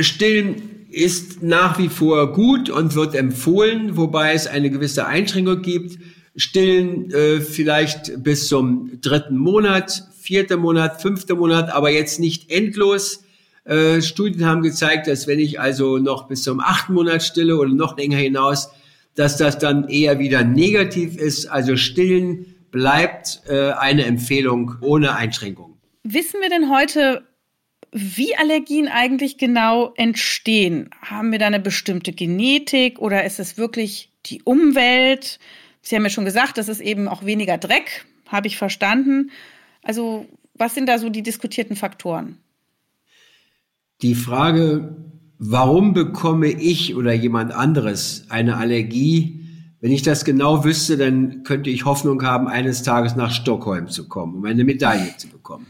[0.00, 5.98] Stillen ist nach wie vor gut und wird empfohlen, wobei es eine gewisse Einschränkung gibt.
[6.36, 13.24] Stillen äh, vielleicht bis zum dritten Monat, vierter Monat, fünfter Monat, aber jetzt nicht endlos.
[13.64, 17.70] Äh, Studien haben gezeigt, dass wenn ich also noch bis zum achten Monat stille oder
[17.70, 18.70] noch länger hinaus,
[19.14, 21.46] dass das dann eher wieder negativ ist.
[21.46, 25.78] Also stillen bleibt äh, eine Empfehlung ohne Einschränkung.
[26.02, 27.22] Wissen wir denn heute,
[27.92, 30.90] wie Allergien eigentlich genau entstehen?
[31.00, 35.38] Haben wir da eine bestimmte Genetik oder ist es wirklich die Umwelt?
[35.84, 39.30] Sie haben ja schon gesagt, das ist eben auch weniger Dreck, habe ich verstanden.
[39.82, 42.38] Also was sind da so die diskutierten Faktoren?
[44.02, 44.96] Die Frage,
[45.38, 49.40] warum bekomme ich oder jemand anderes eine Allergie,
[49.80, 54.08] wenn ich das genau wüsste, dann könnte ich Hoffnung haben, eines Tages nach Stockholm zu
[54.08, 55.66] kommen, um eine Medaille zu bekommen.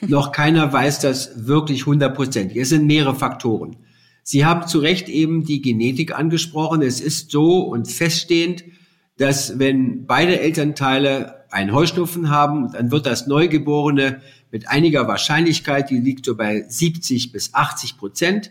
[0.00, 2.56] Noch keiner weiß das wirklich hundertprozentig.
[2.56, 3.76] Es sind mehrere Faktoren.
[4.22, 6.80] Sie haben zu Recht eben die Genetik angesprochen.
[6.80, 8.64] Es ist so und feststehend,
[9.18, 14.20] dass wenn beide Elternteile einen Heuschnupfen haben, dann wird das Neugeborene
[14.50, 18.50] mit einiger Wahrscheinlichkeit, die liegt so bei 70 bis 80 Prozent,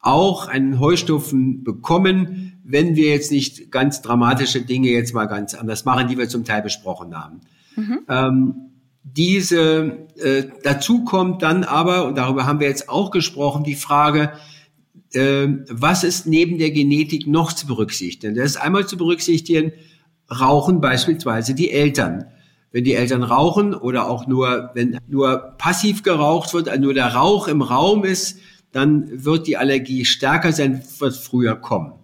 [0.00, 5.84] auch einen Heuschnupfen bekommen, wenn wir jetzt nicht ganz dramatische Dinge jetzt mal ganz anders
[5.84, 7.40] machen, die wir zum Teil besprochen haben.
[7.76, 7.98] Mhm.
[8.08, 8.54] Ähm,
[9.02, 14.32] diese äh, dazu kommt dann aber, und darüber haben wir jetzt auch gesprochen, die Frage,
[15.12, 18.34] äh, was ist neben der Genetik noch zu berücksichtigen?
[18.34, 19.72] Das ist einmal zu berücksichtigen,
[20.30, 22.26] rauchen beispielsweise die Eltern.
[22.70, 27.14] Wenn die Eltern rauchen oder auch nur, wenn nur passiv geraucht wird, also nur der
[27.14, 28.38] Rauch im Raum ist,
[28.72, 31.94] dann wird die Allergie stärker sein, wird früher kommen.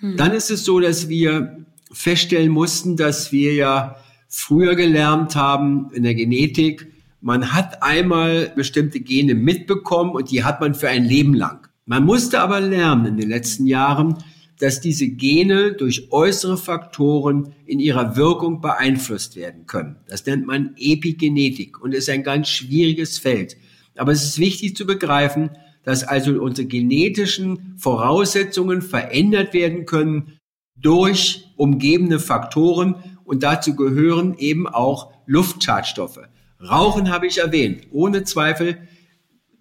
[0.00, 0.16] Hm.
[0.16, 3.96] Dann ist es so, dass wir feststellen mussten, dass wir ja
[4.28, 10.60] früher gelernt haben in der Genetik, man hat einmal bestimmte Gene mitbekommen und die hat
[10.60, 11.68] man für ein Leben lang.
[11.86, 14.16] Man musste aber lernen in den letzten Jahren,
[14.62, 19.96] dass diese Gene durch äußere Faktoren in ihrer Wirkung beeinflusst werden können.
[20.06, 23.56] Das nennt man Epigenetik und ist ein ganz schwieriges Feld.
[23.96, 25.50] Aber es ist wichtig zu begreifen,
[25.82, 30.38] dass also unsere genetischen Voraussetzungen verändert werden können
[30.76, 32.94] durch umgebende Faktoren
[33.24, 36.20] und dazu gehören eben auch Luftschadstoffe.
[36.60, 38.78] Rauchen habe ich erwähnt, ohne Zweifel,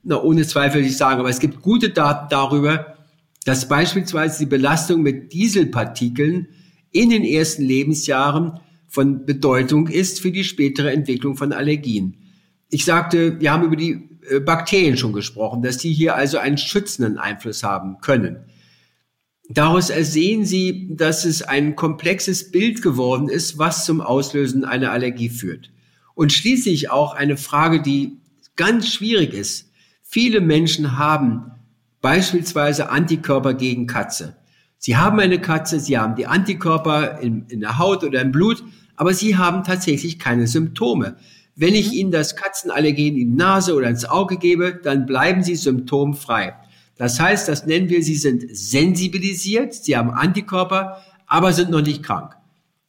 [0.04, 3.01] na, ohne Zweifel ich sagen, aber es gibt gute Daten darüber,
[3.46, 6.48] dass beispielsweise die Belastung mit Dieselpartikeln
[6.92, 12.18] in den ersten Lebensjahren von Bedeutung ist für die spätere Entwicklung von Allergien.
[12.70, 16.58] Ich sagte, wir haben über die äh, Bakterien schon gesprochen, dass die hier also einen
[16.58, 18.46] schützenden Einfluss haben können.
[19.50, 25.30] Daraus ersehen Sie, dass es ein komplexes Bild geworden ist, was zum Auslösen einer Allergie
[25.30, 25.72] führt.
[26.14, 28.18] Und schließlich auch eine Frage, die
[28.56, 29.72] ganz schwierig ist.
[30.04, 31.52] Viele Menschen haben
[32.02, 34.36] beispielsweise Antikörper gegen Katze.
[34.78, 38.64] Sie haben eine Katze, sie haben die Antikörper in, in der Haut oder im Blut,
[38.96, 41.18] aber sie haben tatsächlich keine Symptome.
[41.56, 41.94] Wenn ich mhm.
[41.94, 46.56] Ihnen das Katzenallergen in die Nase oder ins Auge gebe, dann bleiben Sie symptomfrei.
[46.98, 50.98] Das heißt, das nennen wir, Sie sind sensibilisiert, Sie haben Antikörper,
[51.28, 52.36] aber sind noch nicht krank.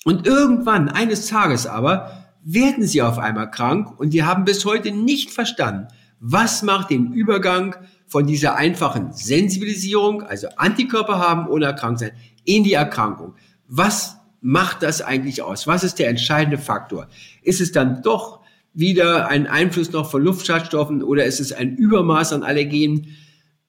[0.05, 4.91] Und irgendwann, eines Tages aber, werden Sie auf einmal krank und die haben bis heute
[4.91, 5.89] nicht verstanden,
[6.19, 7.77] was macht den Übergang
[8.13, 12.11] von dieser einfachen Sensibilisierung, also Antikörper haben ohne erkrankt sein,
[12.45, 13.37] in die Erkrankung.
[13.69, 15.67] Was macht das eigentlich aus?
[15.67, 17.09] Was ist der entscheidende Faktor?
[17.41, 18.41] Ist es dann doch
[18.75, 23.17] wieder ein Einfluss noch von Luftschadstoffen oder ist es ein Übermaß an Allergenen?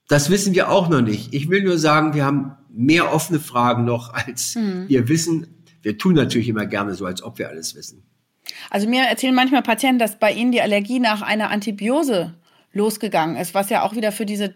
[0.09, 1.33] Das wissen wir auch noch nicht.
[1.33, 4.89] Ich will nur sagen, wir haben mehr offene Fragen noch, als hm.
[4.89, 5.63] wir wissen.
[5.83, 8.03] wir tun natürlich immer gerne so, als ob wir alles wissen.
[8.69, 12.33] Also mir erzählen manchmal Patienten, dass bei ihnen die Allergie nach einer Antibiose
[12.73, 14.55] losgegangen ist, was ja auch wieder für diese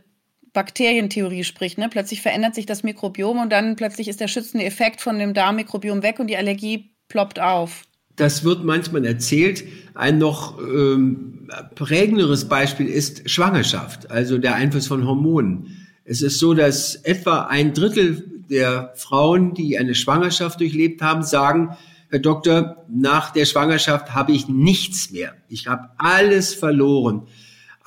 [0.54, 1.78] Bakterientheorie spricht.
[1.78, 1.88] Ne?
[1.90, 6.04] Plötzlich verändert sich das Mikrobiom und dann plötzlich ist der schützende Effekt von dem Darmmikrobiom
[6.04, 7.84] weg und die Allergie ploppt auf.
[8.16, 9.64] Das wird manchmal erzählt.
[9.94, 15.88] Ein noch ähm, prägenderes Beispiel ist Schwangerschaft, also der Einfluss von Hormonen.
[16.04, 21.78] Es ist so, dass etwa ein Drittel der Frauen, die eine Schwangerschaft durchlebt haben, sagen,
[22.10, 25.36] Herr Doktor, nach der Schwangerschaft habe ich nichts mehr.
[25.50, 27.28] Ich habe alles verloren.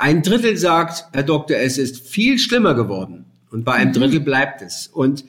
[0.01, 3.27] Ein Drittel sagt, Herr Doktor, es ist viel schlimmer geworden.
[3.51, 3.95] Und bei einem mhm.
[3.95, 4.87] Drittel bleibt es.
[4.87, 5.27] Und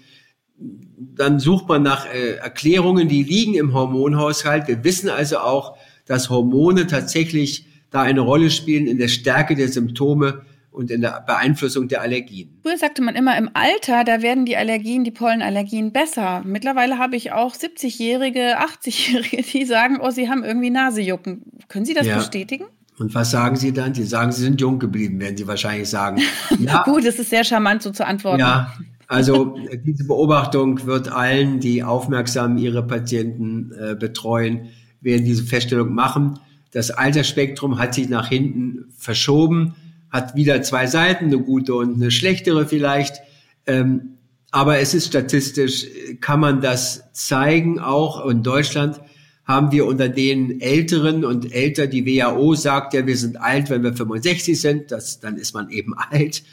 [0.58, 4.70] dann sucht man nach äh, Erklärungen, die liegen im Hormonhaushalt.
[4.70, 9.68] Wir wissen also auch, dass Hormone tatsächlich da eine Rolle spielen in der Stärke der
[9.68, 12.58] Symptome und in der Beeinflussung der Allergien.
[12.64, 16.44] Früher sagte man immer, im Alter, da werden die Allergien, die Pollenallergien besser.
[16.46, 21.42] Mittlerweile habe ich auch 70-Jährige, 80-Jährige, die sagen, oh, sie haben irgendwie Nasejucken.
[21.68, 22.16] Können Sie das ja.
[22.16, 22.68] bestätigen?
[22.98, 23.94] Und was sagen Sie dann?
[23.94, 26.22] Sie sagen, Sie sind jung geblieben, werden Sie wahrscheinlich sagen.
[26.60, 26.84] Ja.
[26.84, 28.40] Gut, es ist sehr charmant, so zu antworten.
[28.40, 28.74] Ja,
[29.08, 34.68] also diese Beobachtung wird allen, die aufmerksam ihre Patienten äh, betreuen,
[35.02, 36.40] werden diese Feststellung machen.
[36.72, 39.74] Das Altersspektrum hat sich nach hinten verschoben
[40.12, 43.22] hat wieder zwei Seiten, eine gute und eine schlechtere vielleicht.
[43.66, 44.18] Ähm,
[44.52, 45.88] aber es ist statistisch,
[46.20, 47.80] kann man das zeigen.
[47.80, 49.00] Auch in Deutschland
[49.46, 53.84] haben wir unter den Älteren und älter, die WHO sagt ja, wir sind alt, wenn
[53.84, 54.92] wir 65 sind.
[54.92, 56.44] Das, dann ist man eben alt.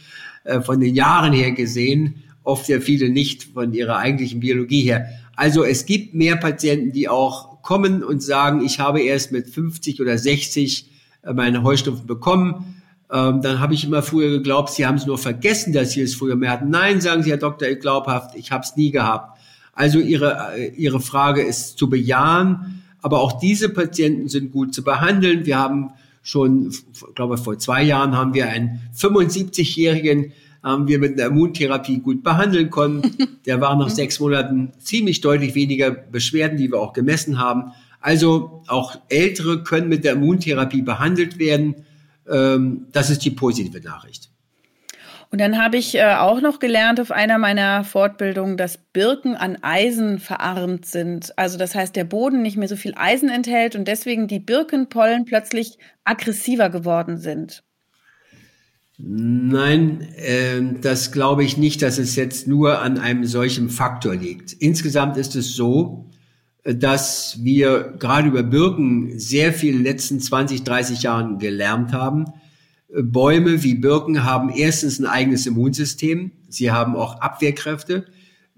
[0.44, 5.08] Äh, von den Jahren her gesehen, oft ja viele nicht von ihrer eigentlichen Biologie her.
[5.36, 10.00] Also es gibt mehr Patienten, die auch kommen und sagen, ich habe erst mit 50
[10.00, 10.90] oder 60
[11.22, 12.74] äh, meine Heuschnupfen bekommen
[13.10, 16.14] ähm, dann habe ich immer früher geglaubt, Sie haben es nur vergessen, dass Sie es
[16.14, 16.68] früher mehr hatten.
[16.68, 19.37] Nein, sagen Sie, Herr Doktor, glaubhaft, ich habe es nie gehabt.
[19.78, 24.82] Also Ihre, äh, Ihre Frage ist zu bejahen, aber auch diese Patienten sind gut zu
[24.82, 25.46] behandeln.
[25.46, 30.32] Wir haben schon, ich glaube vor zwei Jahren haben wir einen 75-Jährigen,
[30.64, 33.02] haben wir mit einer Immuntherapie gut behandeln können.
[33.46, 37.70] Der war nach sechs Monaten ziemlich deutlich weniger Beschwerden, die wir auch gemessen haben.
[38.00, 41.76] Also auch Ältere können mit der Immuntherapie behandelt werden.
[42.28, 44.27] Ähm, das ist die positive Nachricht.
[45.30, 49.58] Und dann habe ich äh, auch noch gelernt auf einer meiner Fortbildungen, dass Birken an
[49.62, 51.36] Eisen verarmt sind.
[51.36, 55.26] Also das heißt, der Boden nicht mehr so viel Eisen enthält und deswegen die Birkenpollen
[55.26, 57.62] plötzlich aggressiver geworden sind.
[58.96, 64.54] Nein, äh, das glaube ich nicht, dass es jetzt nur an einem solchen Faktor liegt.
[64.54, 66.06] Insgesamt ist es so,
[66.64, 72.24] dass wir gerade über Birken sehr viel in den letzten 20, 30 Jahren gelernt haben.
[72.90, 76.32] Bäume wie Birken haben erstens ein eigenes Immunsystem.
[76.48, 78.06] Sie haben auch Abwehrkräfte.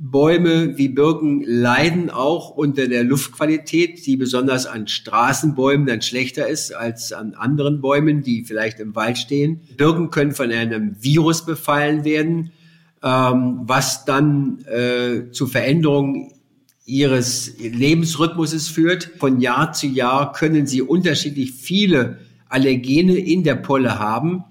[0.02, 6.74] Bäume wie Birken leiden auch unter der Luftqualität, die besonders an Straßenbäumen dann schlechter ist
[6.74, 9.60] als an anderen Bäumen, die vielleicht im Wald stehen.
[9.76, 12.52] Birken können von einem Virus befallen werden,
[13.02, 16.32] ähm, was dann äh, zu Veränderungen
[16.86, 19.10] ihres Lebensrhythmuses führt.
[19.18, 22.20] Von Jahr zu Jahr können sie unterschiedlich viele
[22.50, 24.44] Allergene in der Polle haben.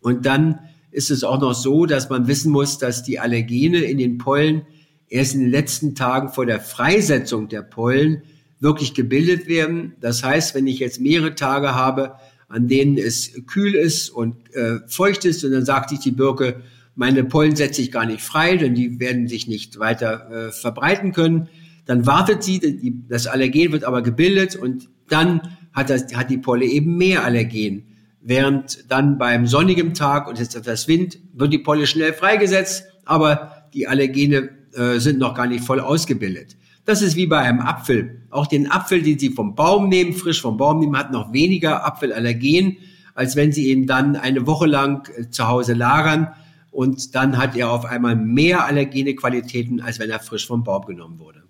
[0.00, 0.60] Und dann
[0.92, 4.62] ist es auch noch so, dass man wissen muss, dass die Allergene in den Pollen
[5.08, 8.22] erst in den letzten Tagen vor der Freisetzung der Pollen
[8.60, 9.94] wirklich gebildet werden.
[10.00, 12.14] Das heißt, wenn ich jetzt mehrere Tage habe,
[12.48, 16.62] an denen es kühl ist und äh, feucht ist, und dann sagt sich die Birke,
[16.94, 21.12] meine Pollen setze ich gar nicht frei, denn die werden sich nicht weiter äh, verbreiten
[21.12, 21.48] können,
[21.84, 25.40] dann wartet sie, das Allergen wird aber gebildet und dann
[25.76, 27.84] hat, das, hat die Polle eben mehr Allergen.
[28.20, 33.68] Während dann beim sonnigen Tag und jetzt etwas Wind wird die Polle schnell freigesetzt, aber
[33.72, 36.56] die Allergene äh, sind noch gar nicht voll ausgebildet.
[36.86, 38.22] Das ist wie bei einem Apfel.
[38.30, 41.84] Auch den Apfel, den Sie vom Baum nehmen, frisch vom Baum nehmen, hat noch weniger
[41.86, 42.78] Apfelallergen,
[43.14, 46.28] als wenn Sie ihn dann eine Woche lang äh, zu Hause lagern
[46.70, 50.84] und dann hat er auf einmal mehr allergene Qualitäten, als wenn er frisch vom Baum
[50.86, 51.42] genommen wurde.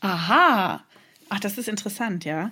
[0.00, 0.82] Aha.
[1.28, 2.50] Ach, das ist interessant, ja.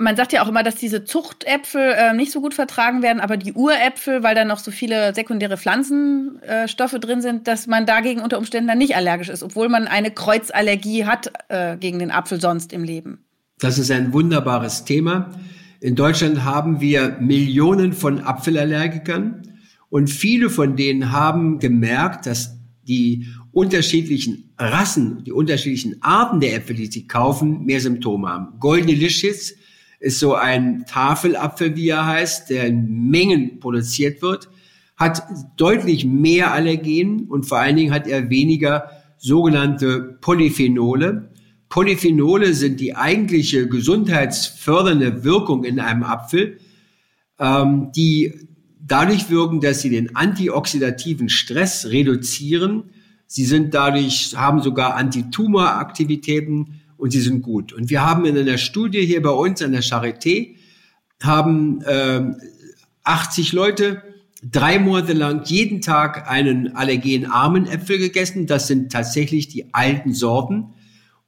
[0.00, 3.36] Man sagt ja auch immer, dass diese Zuchtäpfel äh, nicht so gut vertragen werden, aber
[3.36, 8.22] die Uräpfel, weil da noch so viele sekundäre Pflanzenstoffe äh, drin sind, dass man dagegen
[8.22, 12.40] unter Umständen dann nicht allergisch ist, obwohl man eine Kreuzallergie hat äh, gegen den Apfel
[12.40, 13.26] sonst im Leben.
[13.58, 15.32] Das ist ein wunderbares Thema.
[15.80, 19.42] In Deutschland haben wir Millionen von Apfelallergikern
[19.90, 22.56] und viele von denen haben gemerkt, dass
[22.88, 28.58] die unterschiedlichen Rassen, die unterschiedlichen Arten der Äpfel, die sie kaufen, mehr Symptome haben.
[28.58, 29.54] Golden Delicious
[30.00, 34.48] ist so ein Tafelapfel, wie er heißt, der in Mengen produziert wird,
[34.96, 35.22] hat
[35.56, 41.30] deutlich mehr Allergen und vor allen Dingen hat er weniger sogenannte Polyphenole.
[41.68, 46.58] Polyphenole sind die eigentliche gesundheitsfördernde Wirkung in einem Apfel,
[47.38, 48.48] ähm, die
[48.80, 52.90] dadurch wirken, dass sie den antioxidativen Stress reduzieren.
[53.26, 57.72] Sie sind dadurch, haben sogar Antitumoraktivitäten und sie sind gut.
[57.72, 60.56] Und wir haben in einer Studie hier bei uns an der Charité,
[61.22, 62.22] haben äh,
[63.04, 64.02] 80 Leute
[64.42, 68.46] drei Monate lang jeden Tag einen allergenarmen Äpfel gegessen.
[68.46, 70.74] Das sind tatsächlich die alten Sorten.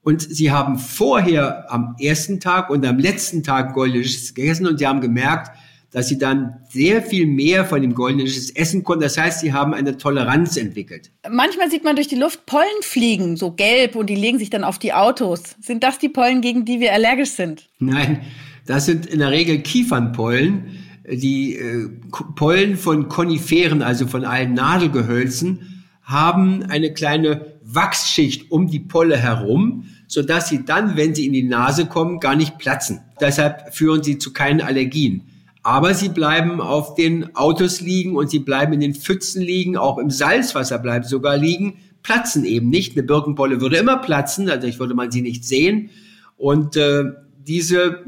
[0.02, 4.86] Und sie haben vorher am ersten Tag und am letzten Tag goldenisches gegessen und sie
[4.86, 5.56] haben gemerkt,
[5.92, 9.02] dass sie dann sehr viel mehr von dem goldenisches essen konnten.
[9.02, 11.10] Das heißt, sie haben eine Toleranz entwickelt.
[11.30, 14.64] Manchmal sieht man durch die Luft Pollen fliegen, so gelb, und die legen sich dann
[14.64, 15.54] auf die Autos.
[15.60, 17.68] Sind das die Pollen, gegen die wir allergisch sind?
[17.78, 18.22] Nein,
[18.66, 20.78] das sind in der Regel Kiefernpollen.
[21.10, 21.88] Die äh,
[22.36, 29.84] Pollen von Koniferen, also von allen Nadelgehölzen, haben eine kleine Wachsschicht um die Polle herum,
[30.06, 33.00] sodass sie dann, wenn sie in die Nase kommen, gar nicht platzen.
[33.20, 35.22] Deshalb führen sie zu keinen Allergien.
[35.62, 39.98] Aber sie bleiben auf den Autos liegen und sie bleiben in den Pfützen liegen, auch
[39.98, 42.96] im Salzwasser bleiben sogar liegen, platzen eben nicht.
[42.96, 45.90] Eine Birkenpolle würde immer platzen, also ich würde man sie nicht sehen.
[46.36, 47.04] Und äh,
[47.46, 48.04] diese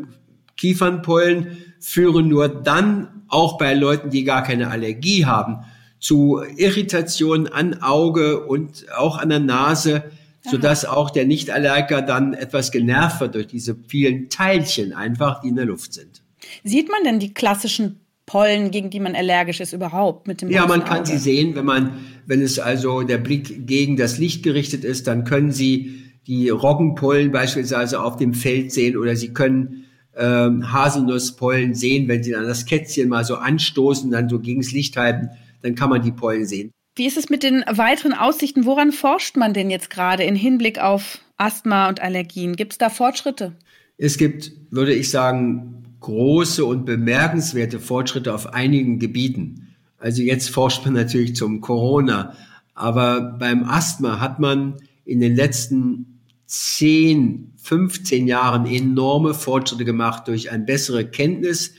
[0.57, 5.59] Kiefernpollen führen nur dann auch bei Leuten, die gar keine Allergie haben,
[6.01, 10.05] zu Irritationen an Auge und auch an der Nase,
[10.43, 15.49] so dass auch der Nichtallergiker dann etwas genervt wird durch diese vielen Teilchen einfach, die
[15.49, 16.24] in der Luft sind.
[16.63, 20.67] Sieht man denn die klassischen Pollen, gegen die man allergisch ist, überhaupt mit dem Ja,
[20.67, 21.07] man kann Auge?
[21.07, 25.25] sie sehen, wenn man, wenn es also der Blick gegen das Licht gerichtet ist, dann
[25.25, 29.85] können Sie die Roggenpollen beispielsweise auf dem Feld sehen oder Sie können
[30.17, 34.97] ähm, Haselnusspollen sehen, wenn Sie dann das Kätzchen mal so anstoßen, dann so gegens Licht
[34.97, 35.29] halten,
[35.63, 36.71] dann kann man die Pollen sehen.
[36.97, 38.65] Wie ist es mit den weiteren Aussichten?
[38.65, 42.55] Woran forscht man denn jetzt gerade in Hinblick auf Asthma und Allergien?
[42.57, 43.53] Gibt es da Fortschritte?
[43.99, 49.69] Es gibt, würde ich sagen, große und bemerkenswerte Fortschritte auf einigen Gebieten.
[49.99, 52.35] Also jetzt forscht man natürlich zum Corona,
[52.75, 54.75] aber beim Asthma hat man
[55.07, 61.73] in den letzten 10, 15 Jahren enorme Fortschritte gemacht durch eine bessere Kenntnis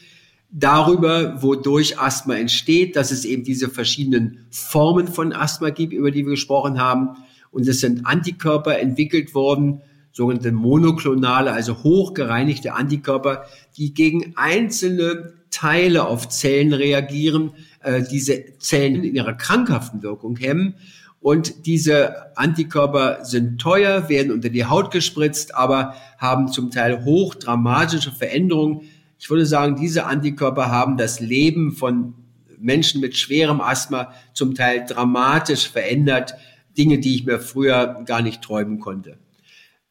[0.49, 6.26] darüber, wodurch Asthma entsteht, dass es eben diese verschiedenen Formen von Asthma gibt, über die
[6.26, 7.09] wir gesprochen haben.
[7.51, 9.82] Und es sind Antikörper entwickelt worden,
[10.16, 13.43] sogenannte monoklonale, also hochgereinigte Antikörper,
[13.76, 17.51] die gegen einzelne Teile auf Zellen reagieren,
[17.82, 20.76] äh, diese Zellen in ihrer krankhaften Wirkung hemmen.
[21.20, 28.13] Und diese Antikörper sind teuer, werden unter die Haut gespritzt, aber haben zum Teil hochdramatische
[28.13, 28.84] Veränderungen.
[29.20, 32.13] Ich würde sagen, diese Antikörper haben das Leben von
[32.57, 36.36] Menschen mit schwerem Asthma zum Teil dramatisch verändert.
[36.78, 39.18] Dinge, die ich mir früher gar nicht träumen konnte.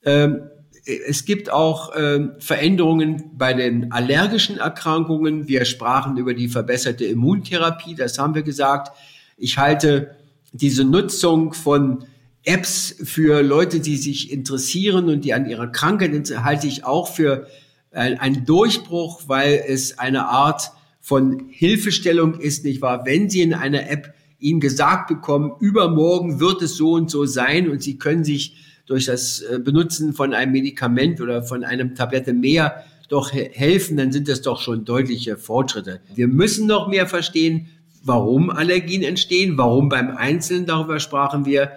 [0.05, 0.43] Ähm,
[0.87, 5.49] es gibt auch ähm, Veränderungen bei den allergischen Erkrankungen.
[5.49, 8.95] Wir sprachen über die verbesserte Immuntherapie, das haben wir gesagt.
[9.39, 10.15] Ich halte
[10.53, 12.05] diese Nutzung von
[12.45, 16.13] Apps für Leute, die sich interessieren und die an ihrer Krankheit
[16.45, 17.47] halte ich auch für
[17.93, 23.07] einen Durchbruch, weil es eine Art von Hilfestellung ist, nicht wahr?
[23.07, 27.71] Wenn Sie in einer App Ihnen gesagt bekommen, übermorgen wird es so und so sein
[27.71, 32.33] und Sie können sich durch das äh, Benutzen von einem Medikament oder von einem Tablette
[32.33, 36.01] mehr doch helfen, dann sind das doch schon deutliche Fortschritte.
[36.15, 37.69] Wir müssen noch mehr verstehen,
[38.03, 41.73] warum Allergien entstehen, warum beim Einzelnen, darüber sprachen wir.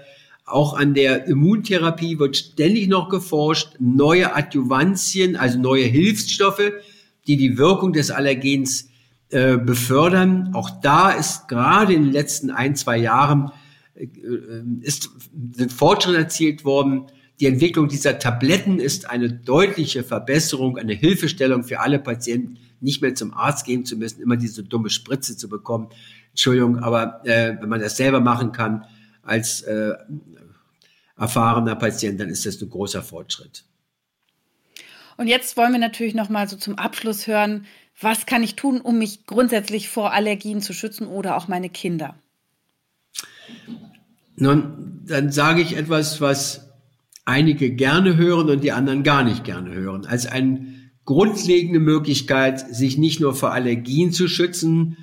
[0.46, 6.72] Auch an der Immuntherapie wird ständig noch geforscht, neue Adjuvantien, also neue Hilfsstoffe,
[7.28, 8.90] die die Wirkung des Allergens
[9.30, 10.52] äh, befördern.
[10.54, 13.52] Auch da ist gerade in den letzten ein, zwei Jahren
[14.82, 15.10] ist,
[15.54, 17.08] sind Fortschritte erzielt worden.
[17.40, 23.16] Die Entwicklung dieser Tabletten ist eine deutliche Verbesserung, eine Hilfestellung für alle Patienten, nicht mehr
[23.16, 25.90] zum Arzt gehen zu müssen, immer diese dumme Spritze zu bekommen.
[26.32, 28.86] Entschuldigung, aber äh, wenn man das selber machen kann
[29.24, 29.94] als äh,
[31.18, 33.66] erfahrener Patient, dann ist das ein großer Fortschritt.
[35.18, 37.66] Und jetzt wollen wir natürlich noch mal so zum Abschluss hören,
[38.00, 42.16] was kann ich tun, um mich grundsätzlich vor Allergien zu schützen oder auch meine Kinder?
[44.38, 46.70] Nun, dann sage ich etwas, was
[47.26, 50.06] einige gerne hören und die anderen gar nicht gerne hören.
[50.06, 50.66] Als eine
[51.06, 54.98] grundlegende Möglichkeit, sich nicht nur vor Allergien zu schützen,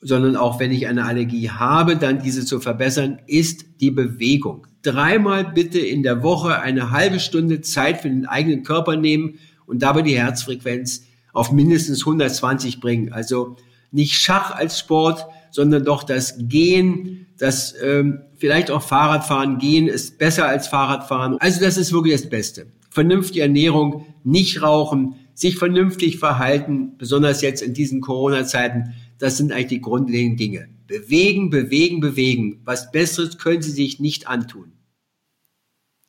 [0.00, 4.66] sondern auch wenn ich eine Allergie habe, dann diese zu verbessern, ist die Bewegung.
[4.82, 9.34] Dreimal bitte in der Woche eine halbe Stunde Zeit für den eigenen Körper nehmen
[9.66, 11.04] und dabei die Herzfrequenz
[11.34, 13.12] auf mindestens 120 bringen.
[13.12, 13.56] Also
[13.90, 20.18] nicht Schach als Sport, sondern doch das Gehen, das ähm, vielleicht auch Fahrradfahren, Gehen ist
[20.18, 21.36] besser als Fahrradfahren.
[21.38, 22.66] Also das ist wirklich das Beste.
[22.90, 29.66] vernünftige Ernährung, nicht rauchen, sich vernünftig verhalten, besonders jetzt in diesen Corona-Zeiten, das sind eigentlich
[29.68, 30.68] die grundlegenden Dinge.
[30.86, 32.60] Bewegen, bewegen, bewegen.
[32.64, 34.72] Was Besseres können Sie sich nicht antun.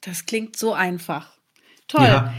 [0.02, 1.38] Das klingt so einfach.
[1.88, 2.04] Toll.
[2.04, 2.34] Ja.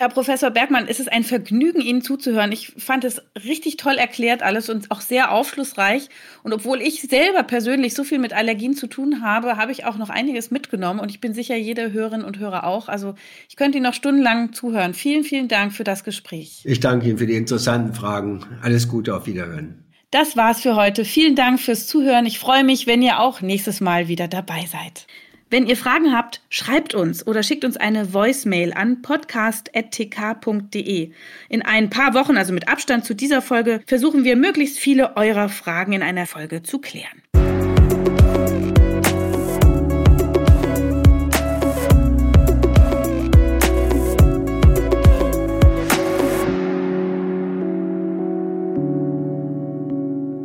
[0.00, 2.52] Herr Professor Bergmann, es ist ein Vergnügen, Ihnen zuzuhören.
[2.52, 6.08] Ich fand es richtig toll erklärt alles und auch sehr aufschlussreich.
[6.42, 9.98] Und obwohl ich selber persönlich so viel mit Allergien zu tun habe, habe ich auch
[9.98, 11.00] noch einiges mitgenommen.
[11.00, 12.88] Und ich bin sicher, jede Hörerin und Hörer auch.
[12.88, 13.14] Also
[13.50, 14.94] ich könnte Ihnen noch stundenlang zuhören.
[14.94, 16.62] Vielen, vielen Dank für das Gespräch.
[16.64, 18.46] Ich danke Ihnen für die interessanten Fragen.
[18.62, 19.84] Alles Gute, auf Wiederhören.
[20.10, 21.04] Das war's für heute.
[21.04, 22.24] Vielen Dank fürs Zuhören.
[22.24, 25.06] Ich freue mich, wenn ihr auch nächstes Mal wieder dabei seid.
[25.52, 31.10] Wenn ihr Fragen habt, schreibt uns oder schickt uns eine Voicemail an podcast.tk.de.
[31.48, 35.48] In ein paar Wochen, also mit Abstand zu dieser Folge, versuchen wir möglichst viele eurer
[35.48, 37.20] Fragen in einer Folge zu klären.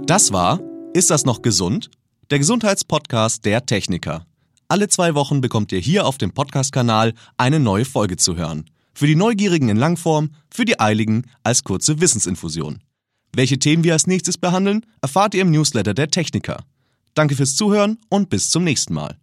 [0.07, 0.59] Das war
[0.95, 1.91] Ist das noch gesund?
[2.31, 4.25] Der Gesundheitspodcast der Techniker.
[4.67, 8.65] Alle zwei Wochen bekommt ihr hier auf dem Podcast-Kanal eine neue Folge zu hören.
[8.95, 12.79] Für die Neugierigen in Langform, für die Eiligen als kurze Wissensinfusion.
[13.31, 16.63] Welche Themen wir als nächstes behandeln, erfahrt ihr im Newsletter der Techniker.
[17.13, 19.17] Danke fürs Zuhören und bis zum nächsten Mal.